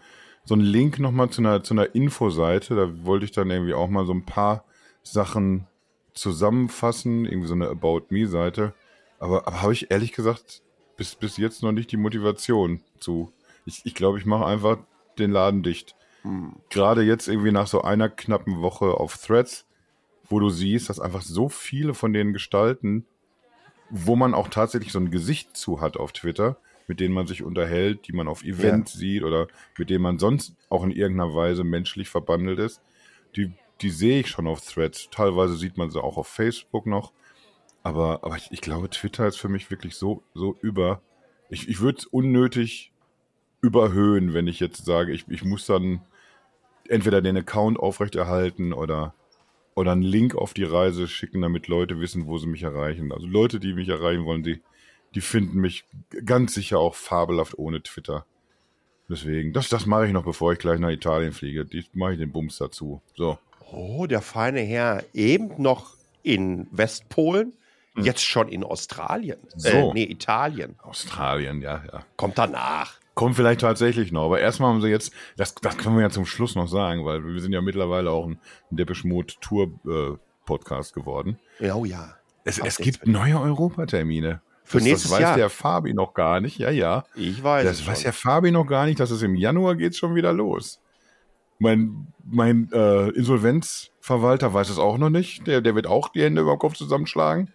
[0.45, 3.89] so einen Link nochmal zu einer, zu einer Infoseite, da wollte ich dann irgendwie auch
[3.89, 4.65] mal so ein paar
[5.03, 5.67] Sachen
[6.15, 8.73] zusammenfassen, irgendwie so eine About Me-Seite.
[9.19, 10.63] Aber, aber habe ich ehrlich gesagt
[10.97, 13.33] bis, bis jetzt noch nicht die Motivation zu.
[13.67, 14.79] Ich, ich glaube, ich mache einfach
[15.19, 15.97] den Laden dicht.
[16.23, 16.57] Hm.
[16.71, 19.67] Gerade jetzt irgendwie nach so einer knappen Woche auf Threads,
[20.29, 23.05] wo du siehst, dass einfach so viele von den Gestalten,
[23.91, 27.43] wo man auch tatsächlich so ein Gesicht zu hat auf Twitter, mit denen man sich
[27.43, 29.01] unterhält, die man auf Events ja.
[29.01, 32.81] sieht oder mit denen man sonst auch in irgendeiner Weise menschlich verbandelt ist,
[33.37, 35.09] die, die sehe ich schon auf Threads.
[35.11, 37.13] Teilweise sieht man sie auch auf Facebook noch.
[37.83, 41.01] Aber, aber ich, ich, glaube, Twitter ist für mich wirklich so, so über.
[41.49, 42.93] Ich, ich würde es unnötig
[43.61, 46.03] überhöhen, wenn ich jetzt sage, ich, ich muss dann
[46.89, 49.15] entweder den Account aufrechterhalten oder,
[49.79, 53.13] oder einen Link auf die Reise schicken, damit Leute wissen, wo sie mich erreichen.
[53.13, 54.61] Also Leute, die mich erreichen wollen, die,
[55.15, 55.85] die finden mich
[56.25, 58.27] ganz sicher auch fabelhaft ohne Twitter.
[59.09, 61.65] Deswegen, das, das mache ich noch, bevor ich gleich nach Italien fliege.
[61.65, 63.01] Die mache ich den Bums dazu.
[63.15, 63.39] So.
[63.71, 67.53] Oh, der feine Herr, eben noch in Westpolen,
[67.95, 68.05] hm.
[68.05, 69.39] jetzt schon in Australien.
[69.55, 69.69] So.
[69.69, 70.75] Äh, nee, Italien.
[70.83, 72.05] Australien, ja, ja.
[72.17, 72.99] Kommt danach.
[73.19, 76.25] Kommt vielleicht tatsächlich noch, aber erstmal haben sie jetzt, das, das können wir ja zum
[76.25, 78.39] Schluss noch sagen, weil wir sind ja mittlerweile auch ein,
[78.71, 80.17] ein Depeche Mode Tour äh,
[80.47, 81.37] Podcast geworden.
[81.59, 82.15] Ja, oh ja.
[82.45, 84.41] Es, es gibt neue Europatermine.
[84.63, 85.37] Für das, nächstes das weiß Jahr.
[85.37, 86.59] der Fabi noch gar nicht.
[86.59, 87.07] Ja, ja.
[87.17, 87.65] Ich weiß.
[87.65, 90.81] Das weiß der Fabi noch gar nicht, dass es im Januar geht schon wieder los.
[91.59, 95.45] Mein, mein äh, Insolvenzverwalter weiß es auch noch nicht.
[95.49, 97.53] Der, der wird auch die Hände über den Kopf zusammenschlagen.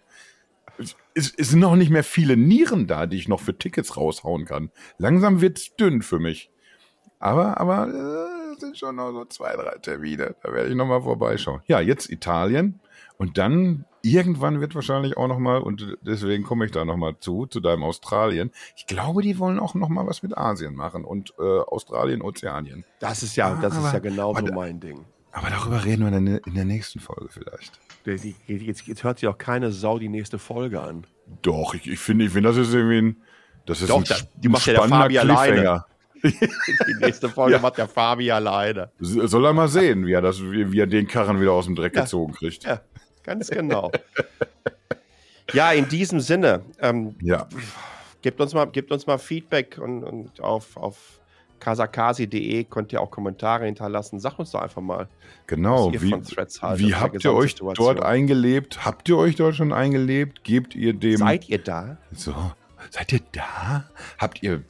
[1.14, 4.44] Es, es, sind noch nicht mehr viele Nieren da, die ich noch für Tickets raushauen
[4.44, 4.70] kann.
[4.98, 6.50] Langsam wird es dünn für mich.
[7.20, 10.34] Aber, aber äh, sind schon noch so zwei, drei Termine.
[10.42, 11.60] Da werde ich nochmal vorbeischauen.
[11.66, 12.80] Ja, jetzt Italien.
[13.16, 17.60] Und dann irgendwann wird wahrscheinlich auch nochmal, und deswegen komme ich da nochmal zu, zu
[17.60, 18.50] deinem Australien.
[18.76, 22.84] Ich glaube, die wollen auch nochmal was mit Asien machen und äh, Australien, Ozeanien.
[22.98, 25.04] Das ist ja, das Aber- ist ja genauso aber- mein Ding.
[25.32, 27.80] Aber darüber reden wir dann in der nächsten Folge vielleicht.
[28.06, 31.06] Jetzt, jetzt, hört sich auch keine Sau die nächste Folge an.
[31.42, 33.22] Doch, ich, ich finde, ich finde, das ist irgendwie ein,
[33.66, 34.04] das ist Doch, ein,
[34.36, 35.52] die ein macht ja der spannender Fabi alleine.
[35.54, 35.86] Cliffhanger.
[36.86, 37.60] Die nächste Folge Ja.
[37.60, 38.90] macht der Fabi alleine.
[38.98, 41.74] Soll er mal sehen, wie er, das, wie, wie er den Karren wieder aus dem
[41.74, 42.02] Dreck Ja.
[42.02, 42.64] gezogen kriegt.
[42.64, 42.80] Ja,
[43.22, 43.92] ganz genau.
[45.52, 47.46] ja, in diesem Sinne, ähm, Ja.
[48.22, 51.20] gebt, uns mal, gebt uns mal Feedback und, und auf, auf
[51.64, 54.20] kasakasi.de könnt ihr auch Kommentare hinterlassen.
[54.20, 55.08] Sagt uns doch einfach mal.
[55.46, 55.90] Genau.
[55.92, 58.84] Wie, wie habt ihr euch dort eingelebt?
[58.84, 60.44] Habt ihr euch dort schon eingelebt?
[60.44, 61.16] Gebt ihr dem.
[61.16, 61.96] Seid ihr da?
[62.12, 62.34] So,
[62.90, 63.84] seid ihr da?
[64.18, 64.62] Habt ihr,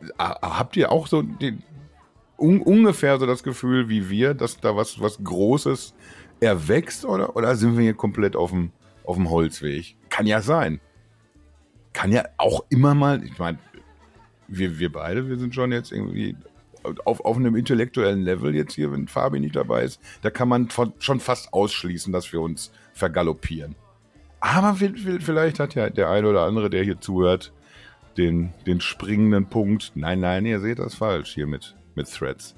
[0.00, 1.64] äh, habt ihr auch so den,
[2.38, 5.94] un, ungefähr so das Gefühl wie wir, dass da was, was Großes
[6.38, 8.70] erwächst oder, oder sind wir hier komplett auf dem,
[9.04, 9.96] auf dem Holzweg?
[10.10, 10.80] Kann ja sein.
[11.92, 13.58] Kann ja auch immer mal, ich meine,
[14.50, 16.36] wir, wir beide, wir sind schon jetzt irgendwie
[17.04, 20.68] auf, auf einem intellektuellen Level jetzt hier, wenn Fabi nicht dabei ist, da kann man
[20.70, 23.74] von, schon fast ausschließen, dass wir uns vergaloppieren.
[24.40, 27.52] Aber vi- vi- vielleicht hat ja der eine oder andere, der hier zuhört,
[28.16, 29.92] den, den springenden Punkt.
[29.94, 32.54] Nein, nein, ihr seht das falsch hier mit, mit Threads.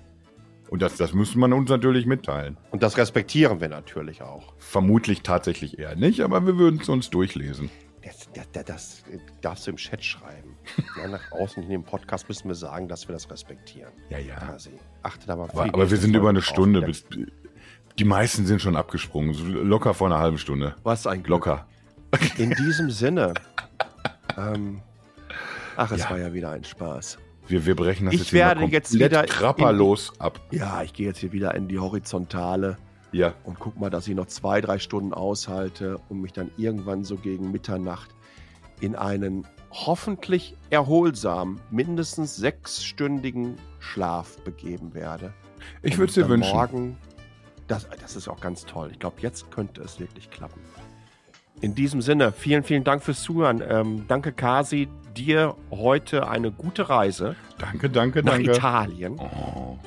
[0.70, 2.57] Und das, das müsste man uns natürlich mitteilen.
[2.70, 4.55] Und das respektieren wir natürlich auch.
[4.59, 7.68] Vermutlich tatsächlich eher nicht, aber wir würden es uns durchlesen.
[8.05, 9.05] Das, das, das, das
[9.40, 10.57] darfst du im Chat schreiben.
[11.00, 13.92] ja, nach außen in dem Podcast müssen wir sagen, dass wir das respektieren.
[14.11, 14.34] Ja, ja.
[14.36, 14.70] Quasi.
[15.03, 16.42] Achte da mal Aber, aber wir sind über eine.
[16.42, 16.82] Stunde.
[16.82, 17.05] Bis,
[17.98, 19.34] die meisten sind schon abgesprungen.
[19.34, 20.74] So Locker vor einer halben Stunde.
[20.82, 21.46] Was ein Glück.
[21.46, 21.66] Locker.
[22.38, 23.34] In diesem Sinne.
[24.36, 24.80] ähm,
[25.76, 26.11] ach, es Ja.
[26.11, 27.18] war ja wieder ein Spaß.
[27.48, 30.40] Wir, wir brechen das Ich jetzt werde jetzt komplett wieder in- krapperlos ab.
[30.50, 32.76] Ja, ich gehe jetzt hier wieder in die Horizontale
[33.12, 33.34] Ja.
[33.44, 37.16] und guck mal, dass ich noch zwei, drei Stunden aushalte und mich dann irgendwann so
[37.16, 38.10] gegen Mitternacht
[38.80, 45.32] in einen hoffentlich erholsamen, mindestens sechsstündigen Schlaf begeben werde.
[45.82, 46.54] Ich würde es dir wünschen.
[46.54, 46.98] Morgen,
[47.68, 48.90] das, das ist auch ganz toll.
[48.92, 50.60] Ich glaube, jetzt könnte es wirklich klappen.
[51.60, 53.62] In diesem Sinne, vielen, vielen Dank fürs Zuhören.
[53.66, 54.88] Ähm, danke, Kasi.
[55.16, 58.52] Dir heute eine gute Reise Danke, danke, nach danke.
[58.52, 59.18] Italien.
[59.18, 59.78] Oh.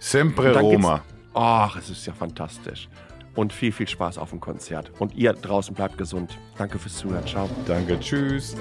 [0.00, 1.02] Sempre Roma.
[1.34, 2.88] Ach, es ist ja fantastisch.
[3.34, 4.92] Und viel, viel Spaß auf dem Konzert.
[5.00, 6.38] Und ihr draußen bleibt gesund.
[6.56, 7.26] Danke fürs Zuhören.
[7.26, 7.50] Ciao.
[7.66, 8.56] Danke, tschüss.